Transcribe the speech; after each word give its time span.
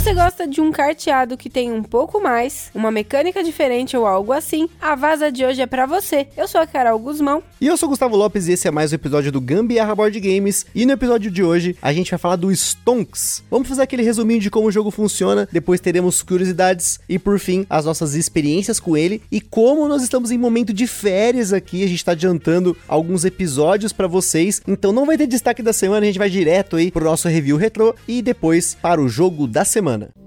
Você 0.00 0.14
gosta 0.14 0.46
de 0.46 0.62
um 0.62 0.72
carteado 0.72 1.36
que 1.36 1.50
tem 1.50 1.70
um 1.70 1.82
pouco 1.82 2.22
mais, 2.22 2.70
uma 2.74 2.90
mecânica 2.90 3.44
diferente 3.44 3.94
ou 3.94 4.06
algo 4.06 4.32
assim, 4.32 4.66
a 4.80 4.94
vaza 4.94 5.30
de 5.30 5.44
hoje 5.44 5.60
é 5.60 5.66
para 5.66 5.84
você. 5.84 6.26
Eu 6.34 6.48
sou 6.48 6.58
a 6.58 6.66
Carol 6.66 6.98
Guzmão. 6.98 7.42
E 7.60 7.66
eu 7.66 7.76
sou 7.76 7.86
o 7.86 7.90
Gustavo 7.90 8.16
Lopes 8.16 8.48
e 8.48 8.52
esse 8.52 8.66
é 8.66 8.70
mais 8.70 8.92
um 8.92 8.94
episódio 8.94 9.30
do 9.30 9.42
Gambiarra 9.42 9.94
Board 9.94 10.18
Games. 10.18 10.64
E 10.74 10.86
no 10.86 10.92
episódio 10.92 11.30
de 11.30 11.42
hoje 11.42 11.76
a 11.82 11.92
gente 11.92 12.10
vai 12.10 12.18
falar 12.18 12.36
do 12.36 12.50
Stonks. 12.50 13.44
Vamos 13.50 13.68
fazer 13.68 13.82
aquele 13.82 14.02
resuminho 14.02 14.40
de 14.40 14.48
como 14.48 14.68
o 14.68 14.72
jogo 14.72 14.90
funciona, 14.90 15.46
depois 15.52 15.82
teremos 15.82 16.22
curiosidades 16.22 16.98
e 17.06 17.18
por 17.18 17.38
fim 17.38 17.66
as 17.68 17.84
nossas 17.84 18.14
experiências 18.14 18.80
com 18.80 18.96
ele 18.96 19.20
e 19.30 19.38
como 19.38 19.86
nós 19.86 20.02
estamos 20.02 20.30
em 20.30 20.38
momento 20.38 20.72
de 20.72 20.86
férias 20.86 21.52
aqui, 21.52 21.84
a 21.84 21.86
gente 21.86 22.02
tá 22.02 22.12
adiantando 22.12 22.74
alguns 22.88 23.26
episódios 23.26 23.92
para 23.92 24.06
vocês. 24.06 24.62
Então 24.66 24.92
não 24.92 25.04
vai 25.04 25.18
ter 25.18 25.26
destaque 25.26 25.62
da 25.62 25.74
semana, 25.74 26.04
a 26.04 26.06
gente 26.06 26.18
vai 26.18 26.30
direto 26.30 26.76
aí 26.76 26.90
pro 26.90 27.04
nosso 27.04 27.28
review 27.28 27.58
retrô 27.58 27.94
e 28.08 28.22
depois 28.22 28.74
para 28.80 28.98
o 28.98 29.06
jogo 29.06 29.46
da 29.46 29.62
semana 29.62 29.89
semana. 29.90 30.19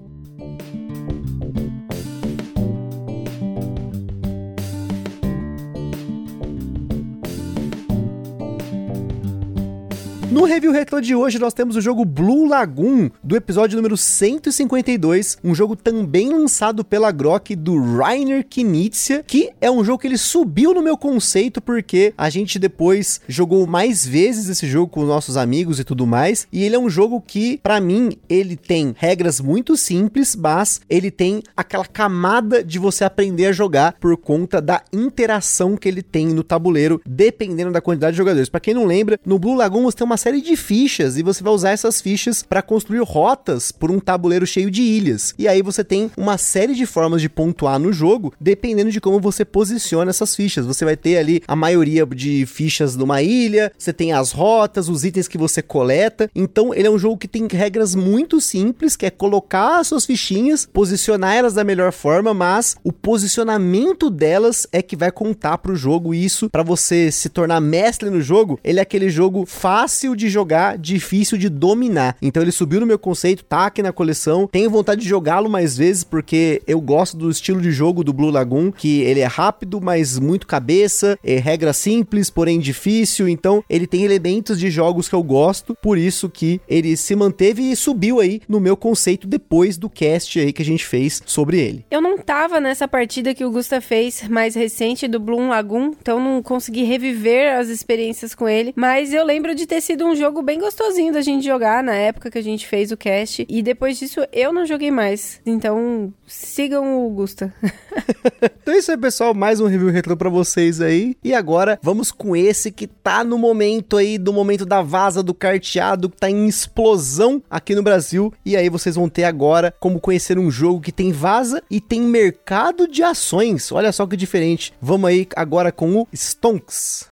No 10.34 10.42
review 10.42 10.72
retro 10.72 11.00
de 11.00 11.14
hoje, 11.14 11.38
nós 11.38 11.54
temos 11.54 11.76
o 11.76 11.80
jogo 11.80 12.04
Blue 12.04 12.48
Lagoon, 12.48 13.08
do 13.22 13.36
episódio 13.36 13.76
número 13.76 13.96
152, 13.96 15.38
um 15.44 15.54
jogo 15.54 15.76
também 15.76 16.28
lançado 16.28 16.84
pela 16.84 17.12
Grok 17.12 17.54
do 17.54 17.80
Rainer 17.96 18.44
Knizia, 18.44 19.22
que 19.24 19.52
é 19.60 19.70
um 19.70 19.84
jogo 19.84 20.00
que 20.00 20.08
ele 20.08 20.18
subiu 20.18 20.74
no 20.74 20.82
meu 20.82 20.98
conceito 20.98 21.62
porque 21.62 22.12
a 22.18 22.28
gente 22.30 22.58
depois 22.58 23.20
jogou 23.28 23.64
mais 23.64 24.04
vezes 24.04 24.48
esse 24.48 24.66
jogo 24.66 24.88
com 24.88 25.04
nossos 25.04 25.36
amigos 25.36 25.78
e 25.78 25.84
tudo 25.84 26.04
mais, 26.04 26.48
e 26.52 26.64
ele 26.64 26.74
é 26.74 26.80
um 26.80 26.90
jogo 26.90 27.22
que, 27.24 27.60
para 27.62 27.80
mim, 27.80 28.18
ele 28.28 28.56
tem 28.56 28.92
regras 28.98 29.40
muito 29.40 29.76
simples, 29.76 30.34
mas 30.34 30.80
ele 30.90 31.12
tem 31.12 31.44
aquela 31.56 31.86
camada 31.86 32.64
de 32.64 32.80
você 32.80 33.04
aprender 33.04 33.46
a 33.46 33.52
jogar 33.52 33.92
por 34.00 34.16
conta 34.16 34.60
da 34.60 34.82
interação 34.92 35.76
que 35.76 35.88
ele 35.88 36.02
tem 36.02 36.26
no 36.26 36.42
tabuleiro, 36.42 37.00
dependendo 37.06 37.70
da 37.70 37.80
quantidade 37.80 38.14
de 38.14 38.18
jogadores. 38.18 38.48
Para 38.48 38.58
quem 38.58 38.74
não 38.74 38.84
lembra, 38.84 39.16
no 39.24 39.38
Blue 39.38 39.54
Lagoon 39.54 39.84
você 39.84 39.98
tem 39.98 40.04
uma 40.04 40.23
série 40.24 40.40
de 40.40 40.56
fichas 40.56 41.18
e 41.18 41.22
você 41.22 41.44
vai 41.44 41.52
usar 41.52 41.72
essas 41.72 42.00
fichas 42.00 42.42
para 42.42 42.62
construir 42.62 43.00
rotas 43.00 43.70
por 43.70 43.90
um 43.90 44.00
tabuleiro 44.00 44.46
cheio 44.46 44.70
de 44.70 44.80
ilhas. 44.80 45.34
E 45.38 45.46
aí 45.46 45.60
você 45.60 45.84
tem 45.84 46.10
uma 46.16 46.38
série 46.38 46.74
de 46.74 46.86
formas 46.86 47.20
de 47.20 47.28
pontuar 47.28 47.78
no 47.78 47.92
jogo, 47.92 48.32
dependendo 48.40 48.90
de 48.90 49.02
como 49.02 49.20
você 49.20 49.44
posiciona 49.44 50.08
essas 50.08 50.34
fichas. 50.34 50.64
Você 50.64 50.82
vai 50.82 50.96
ter 50.96 51.18
ali 51.18 51.42
a 51.46 51.54
maioria 51.54 52.06
de 52.06 52.46
fichas 52.46 52.96
numa 52.96 53.20
ilha, 53.20 53.70
você 53.76 53.92
tem 53.92 54.14
as 54.14 54.32
rotas, 54.32 54.88
os 54.88 55.04
itens 55.04 55.28
que 55.28 55.36
você 55.36 55.60
coleta. 55.60 56.30
Então 56.34 56.72
ele 56.72 56.88
é 56.88 56.90
um 56.90 56.98
jogo 56.98 57.18
que 57.18 57.28
tem 57.28 57.46
regras 57.46 57.94
muito 57.94 58.40
simples, 58.40 58.96
que 58.96 59.04
é 59.04 59.10
colocar 59.10 59.80
as 59.80 59.88
suas 59.88 60.06
fichinhas, 60.06 60.66
posicionar 60.72 61.34
elas 61.34 61.52
da 61.52 61.64
melhor 61.64 61.92
forma, 61.92 62.32
mas 62.32 62.76
o 62.82 62.94
posicionamento 62.94 64.08
delas 64.08 64.66
é 64.72 64.80
que 64.80 64.96
vai 64.96 65.12
contar 65.12 65.58
pro 65.58 65.76
jogo 65.76 66.14
isso 66.14 66.48
para 66.48 66.62
você 66.62 67.12
se 67.12 67.28
tornar 67.28 67.60
mestre 67.60 68.08
no 68.08 68.22
jogo. 68.22 68.58
Ele 68.64 68.78
é 68.78 68.82
aquele 68.82 69.10
jogo 69.10 69.44
fácil 69.44 70.13
de 70.14 70.28
jogar, 70.28 70.78
difícil 70.78 71.38
de 71.38 71.48
dominar. 71.48 72.16
Então 72.20 72.42
ele 72.42 72.52
subiu 72.52 72.80
no 72.80 72.86
meu 72.86 72.98
conceito, 72.98 73.44
tá 73.44 73.66
aqui 73.66 73.82
na 73.82 73.92
coleção. 73.92 74.48
Tenho 74.50 74.70
vontade 74.70 75.02
de 75.02 75.08
jogá-lo 75.08 75.48
mais 75.48 75.76
vezes 75.76 76.04
porque 76.04 76.62
eu 76.66 76.80
gosto 76.80 77.16
do 77.16 77.30
estilo 77.30 77.60
de 77.60 77.70
jogo 77.70 78.04
do 78.04 78.12
Blue 78.12 78.30
Lagoon, 78.30 78.70
que 78.70 79.00
ele 79.02 79.20
é 79.20 79.26
rápido, 79.26 79.80
mas 79.80 80.18
muito 80.18 80.46
cabeça, 80.46 81.18
é 81.22 81.38
regra 81.38 81.72
simples, 81.72 82.30
porém 82.30 82.58
difícil. 82.58 83.28
Então 83.28 83.62
ele 83.68 83.86
tem 83.86 84.04
elementos 84.04 84.58
de 84.58 84.70
jogos 84.70 85.08
que 85.08 85.14
eu 85.14 85.22
gosto, 85.22 85.76
por 85.82 85.98
isso 85.98 86.28
que 86.28 86.60
ele 86.68 86.96
se 86.96 87.14
manteve 87.14 87.62
e 87.62 87.76
subiu 87.76 88.20
aí 88.20 88.40
no 88.48 88.60
meu 88.60 88.76
conceito 88.76 89.26
depois 89.26 89.76
do 89.76 89.88
cast 89.88 90.38
aí 90.38 90.52
que 90.52 90.62
a 90.62 90.64
gente 90.64 90.84
fez 90.84 91.22
sobre 91.26 91.58
ele. 91.58 91.84
Eu 91.90 92.00
não 92.00 92.18
tava 92.18 92.60
nessa 92.60 92.86
partida 92.88 93.34
que 93.34 93.44
o 93.44 93.50
Gusta 93.50 93.80
fez 93.80 94.26
mais 94.28 94.54
recente 94.54 95.06
do 95.06 95.20
Blue 95.20 95.48
Lagoon, 95.48 95.92
então 96.00 96.22
não 96.22 96.42
consegui 96.42 96.84
reviver 96.84 97.58
as 97.58 97.68
experiências 97.68 98.34
com 98.34 98.48
ele, 98.48 98.72
mas 98.76 99.12
eu 99.12 99.24
lembro 99.24 99.54
de 99.54 99.66
ter 99.66 99.80
sido 99.80 100.03
um 100.04 100.14
jogo 100.14 100.42
bem 100.42 100.58
gostosinho 100.58 101.12
da 101.12 101.20
gente 101.20 101.44
jogar 101.44 101.82
na 101.82 101.94
época 101.94 102.30
que 102.30 102.38
a 102.38 102.42
gente 102.42 102.66
fez 102.66 102.92
o 102.92 102.96
cast. 102.96 103.46
E 103.48 103.62
depois 103.62 103.98
disso 103.98 104.20
eu 104.32 104.52
não 104.52 104.66
joguei 104.66 104.90
mais. 104.90 105.40
Então 105.44 106.12
sigam 106.26 107.06
o 107.06 107.10
Gusta. 107.10 107.52
então 108.62 108.74
é 108.74 108.78
isso 108.78 108.90
aí, 108.90 108.96
pessoal. 108.96 109.34
Mais 109.34 109.60
um 109.60 109.66
review 109.66 109.90
retro 109.90 110.16
pra 110.16 110.28
vocês 110.28 110.80
aí. 110.80 111.16
E 111.24 111.34
agora 111.34 111.78
vamos 111.82 112.12
com 112.12 112.36
esse 112.36 112.70
que 112.70 112.86
tá 112.86 113.24
no 113.24 113.38
momento 113.38 113.96
aí, 113.96 114.18
do 114.18 114.32
momento 114.32 114.66
da 114.66 114.82
vaza 114.82 115.22
do 115.22 115.34
carteado, 115.34 116.08
que 116.10 116.16
tá 116.16 116.30
em 116.30 116.46
explosão 116.46 117.42
aqui 117.48 117.74
no 117.74 117.82
Brasil. 117.82 118.32
E 118.44 118.56
aí 118.56 118.68
vocês 118.68 118.96
vão 118.96 119.08
ter 119.08 119.24
agora 119.24 119.74
como 119.80 120.00
conhecer 120.00 120.38
um 120.38 120.50
jogo 120.50 120.80
que 120.80 120.92
tem 120.92 121.12
vaza 121.12 121.62
e 121.70 121.80
tem 121.80 122.00
mercado 122.00 122.86
de 122.86 123.02
ações. 123.02 123.72
Olha 123.72 123.92
só 123.92 124.06
que 124.06 124.16
diferente. 124.16 124.72
Vamos 124.80 125.08
aí 125.08 125.26
agora 125.34 125.72
com 125.72 126.00
o 126.00 126.06
Stonks. 126.12 127.13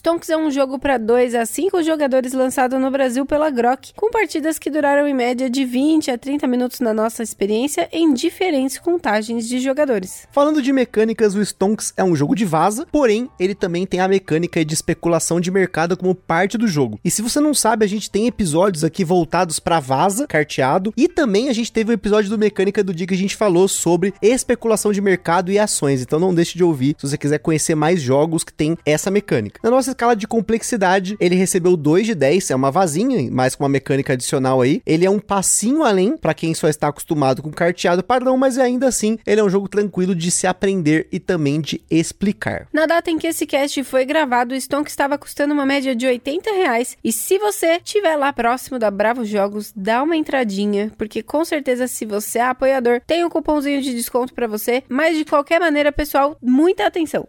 Stonks 0.00 0.30
é 0.30 0.36
um 0.36 0.50
jogo 0.50 0.78
para 0.78 0.96
2 0.96 1.34
a 1.34 1.44
5 1.44 1.82
jogadores 1.82 2.32
lançado 2.32 2.78
no 2.78 2.90
Brasil 2.90 3.26
pela 3.26 3.50
Grok, 3.50 3.92
com 3.94 4.10
partidas 4.10 4.58
que 4.58 4.70
duraram 4.70 5.06
em 5.06 5.12
média 5.12 5.50
de 5.50 5.62
20 5.62 6.10
a 6.10 6.16
30 6.16 6.46
minutos 6.46 6.80
na 6.80 6.94
nossa 6.94 7.22
experiência 7.22 7.86
em 7.92 8.14
diferentes 8.14 8.78
contagens 8.78 9.46
de 9.46 9.60
jogadores. 9.60 10.26
Falando 10.32 10.62
de 10.62 10.72
mecânicas, 10.72 11.34
o 11.34 11.44
Stonks 11.44 11.92
é 11.98 12.02
um 12.02 12.16
jogo 12.16 12.34
de 12.34 12.46
vaza, 12.46 12.86
porém 12.90 13.28
ele 13.38 13.54
também 13.54 13.84
tem 13.84 14.00
a 14.00 14.08
mecânica 14.08 14.64
de 14.64 14.72
especulação 14.72 15.38
de 15.38 15.50
mercado 15.50 15.94
como 15.98 16.14
parte 16.14 16.56
do 16.56 16.66
jogo. 16.66 16.98
E 17.04 17.10
se 17.10 17.20
você 17.20 17.38
não 17.38 17.52
sabe, 17.52 17.84
a 17.84 17.88
gente 17.88 18.10
tem 18.10 18.26
episódios 18.26 18.84
aqui 18.84 19.04
voltados 19.04 19.60
para 19.60 19.80
vaza, 19.80 20.26
carteado, 20.26 20.94
e 20.96 21.08
também 21.08 21.50
a 21.50 21.52
gente 21.52 21.70
teve 21.70 21.90
o 21.90 21.92
um 21.92 21.94
episódio 21.94 22.30
do 22.30 22.38
mecânica 22.38 22.82
do 22.82 22.94
dia 22.94 23.06
que 23.06 23.12
a 23.12 23.18
gente 23.18 23.36
falou 23.36 23.68
sobre 23.68 24.14
especulação 24.22 24.92
de 24.92 25.02
mercado 25.02 25.52
e 25.52 25.58
ações. 25.58 26.00
Então 26.00 26.18
não 26.18 26.32
deixe 26.32 26.56
de 26.56 26.64
ouvir 26.64 26.96
se 26.96 27.06
você 27.06 27.18
quiser 27.18 27.38
conhecer 27.38 27.74
mais 27.74 28.00
jogos 28.00 28.42
que 28.42 28.52
tem 28.54 28.78
essa 28.86 29.10
mecânica. 29.10 29.60
Na 29.62 29.68
nossa 29.68 29.89
escala 29.90 30.16
de 30.16 30.26
complexidade, 30.26 31.16
ele 31.20 31.34
recebeu 31.34 31.76
2 31.76 32.06
de 32.06 32.14
10, 32.14 32.50
é 32.50 32.56
uma 32.56 32.70
vazinha, 32.70 33.28
mas 33.30 33.54
com 33.54 33.64
uma 33.64 33.68
mecânica 33.68 34.12
adicional 34.12 34.60
aí. 34.60 34.82
Ele 34.86 35.06
é 35.06 35.10
um 35.10 35.18
passinho 35.18 35.82
além 35.82 36.16
para 36.16 36.34
quem 36.34 36.54
só 36.54 36.68
está 36.68 36.88
acostumado 36.88 37.42
com 37.42 37.50
carteado 37.50 38.02
padrão, 38.02 38.36
mas 38.36 38.58
ainda 38.58 38.88
assim, 38.88 39.18
ele 39.26 39.40
é 39.40 39.44
um 39.44 39.50
jogo 39.50 39.68
tranquilo 39.68 40.14
de 40.14 40.30
se 40.30 40.46
aprender 40.46 41.06
e 41.12 41.18
também 41.18 41.60
de 41.60 41.80
explicar. 41.90 42.66
Na 42.72 42.86
data 42.86 43.10
em 43.10 43.18
que 43.18 43.26
esse 43.26 43.46
cast 43.46 43.82
foi 43.84 44.04
gravado, 44.04 44.54
o 44.54 44.60
Stonk 44.60 44.90
estava 44.90 45.18
custando 45.18 45.54
uma 45.54 45.66
média 45.66 45.94
de 45.94 46.06
80 46.06 46.50
reais. 46.50 46.96
E 47.02 47.12
se 47.12 47.38
você 47.38 47.76
estiver 47.76 48.16
lá 48.16 48.32
próximo 48.32 48.78
da 48.78 48.90
Bravo 48.90 49.24
Jogos, 49.24 49.72
dá 49.74 50.02
uma 50.02 50.16
entradinha, 50.16 50.92
porque 50.96 51.22
com 51.22 51.44
certeza 51.44 51.86
se 51.86 52.04
você 52.04 52.38
é 52.38 52.42
apoiador, 52.42 53.00
tem 53.06 53.24
um 53.24 53.30
cupomzinho 53.30 53.82
de 53.82 53.94
desconto 53.94 54.34
para 54.34 54.46
você. 54.46 54.82
Mas 54.88 55.16
de 55.16 55.24
qualquer 55.24 55.60
maneira, 55.60 55.92
pessoal, 55.92 56.36
muita 56.42 56.86
atenção. 56.86 57.28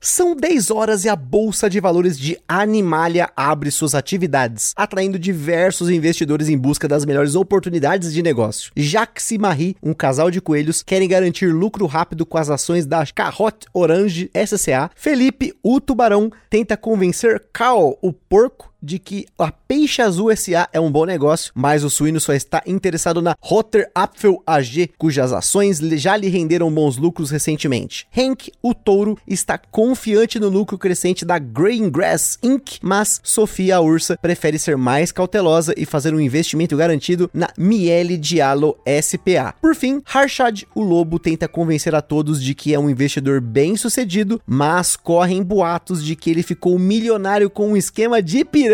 São 0.00 0.36
10 0.36 0.70
horas 0.70 1.04
e 1.04 1.08
a 1.08 1.16
Bolsa 1.16 1.68
de 1.68 1.80
Valores 1.80 2.16
de 2.16 2.38
Animalia 2.46 3.30
abre 3.34 3.68
suas 3.68 3.96
atividades, 3.96 4.72
atraindo 4.76 5.18
diversos 5.18 5.90
investidores 5.90 6.48
em 6.48 6.56
busca 6.56 6.86
das 6.86 7.04
melhores 7.04 7.34
oportunidades 7.34 8.12
de 8.12 8.22
negócio. 8.22 8.70
Jacques 8.76 9.28
e 9.32 9.38
Marie, 9.38 9.76
um 9.82 9.92
casal 9.92 10.30
de 10.30 10.40
coelhos, 10.40 10.84
querem 10.84 11.08
garantir 11.08 11.52
lucro 11.52 11.84
rápido 11.86 12.24
com 12.24 12.38
as 12.38 12.48
ações 12.48 12.86
da 12.86 13.04
Carrote 13.06 13.66
Orange 13.74 14.30
SCA. 14.46 14.88
Felipe, 14.94 15.52
o 15.64 15.80
tubarão, 15.80 16.30
tenta 16.48 16.76
convencer 16.76 17.48
Cal, 17.52 17.98
o 18.00 18.12
porco, 18.12 18.72
de 18.82 18.98
que 18.98 19.26
a 19.38 19.50
Peixe 19.50 20.00
Azul 20.00 20.34
SA 20.36 20.68
é 20.72 20.80
um 20.80 20.90
bom 20.90 21.04
negócio, 21.04 21.52
mas 21.54 21.84
o 21.84 21.90
suíno 21.90 22.20
só 22.20 22.32
está 22.32 22.62
interessado 22.66 23.20
na 23.20 23.36
Rotter 23.40 23.90
Apfel 23.94 24.42
AG, 24.46 24.90
cujas 24.96 25.32
ações 25.32 25.78
já 25.78 26.16
lhe 26.16 26.28
renderam 26.28 26.72
bons 26.72 26.96
lucros 26.96 27.30
recentemente. 27.30 28.06
Hank, 28.16 28.50
o 28.62 28.74
touro, 28.74 29.18
está 29.26 29.58
confiante 29.58 30.38
no 30.38 30.48
lucro 30.48 30.78
crescente 30.78 31.24
da 31.24 31.38
Green 31.38 31.90
Grass 31.90 32.38
Inc., 32.42 32.78
mas 32.82 33.20
Sofia, 33.22 33.76
a 33.76 33.80
ursa, 33.80 34.16
prefere 34.20 34.58
ser 34.58 34.76
mais 34.76 35.10
cautelosa 35.12 35.74
e 35.76 35.84
fazer 35.84 36.14
um 36.14 36.20
investimento 36.20 36.76
garantido 36.76 37.30
na 37.34 37.48
Miele 37.56 38.16
Diallo 38.16 38.76
SPA. 39.02 39.54
Por 39.60 39.74
fim, 39.74 40.02
Harshad, 40.06 40.66
o 40.74 40.82
lobo, 40.82 41.18
tenta 41.18 41.48
convencer 41.48 41.94
a 41.94 42.02
todos 42.02 42.42
de 42.42 42.54
que 42.54 42.74
é 42.74 42.78
um 42.78 42.88
investidor 42.88 43.40
bem 43.40 43.76
sucedido, 43.76 44.40
mas 44.46 44.96
correm 44.96 45.42
boatos 45.42 46.04
de 46.04 46.14
que 46.14 46.30
ele 46.30 46.42
ficou 46.42 46.78
milionário 46.78 47.50
com 47.50 47.72
um 47.72 47.76
esquema 47.76 48.22
de 48.22 48.44
pirâmide. 48.44 48.67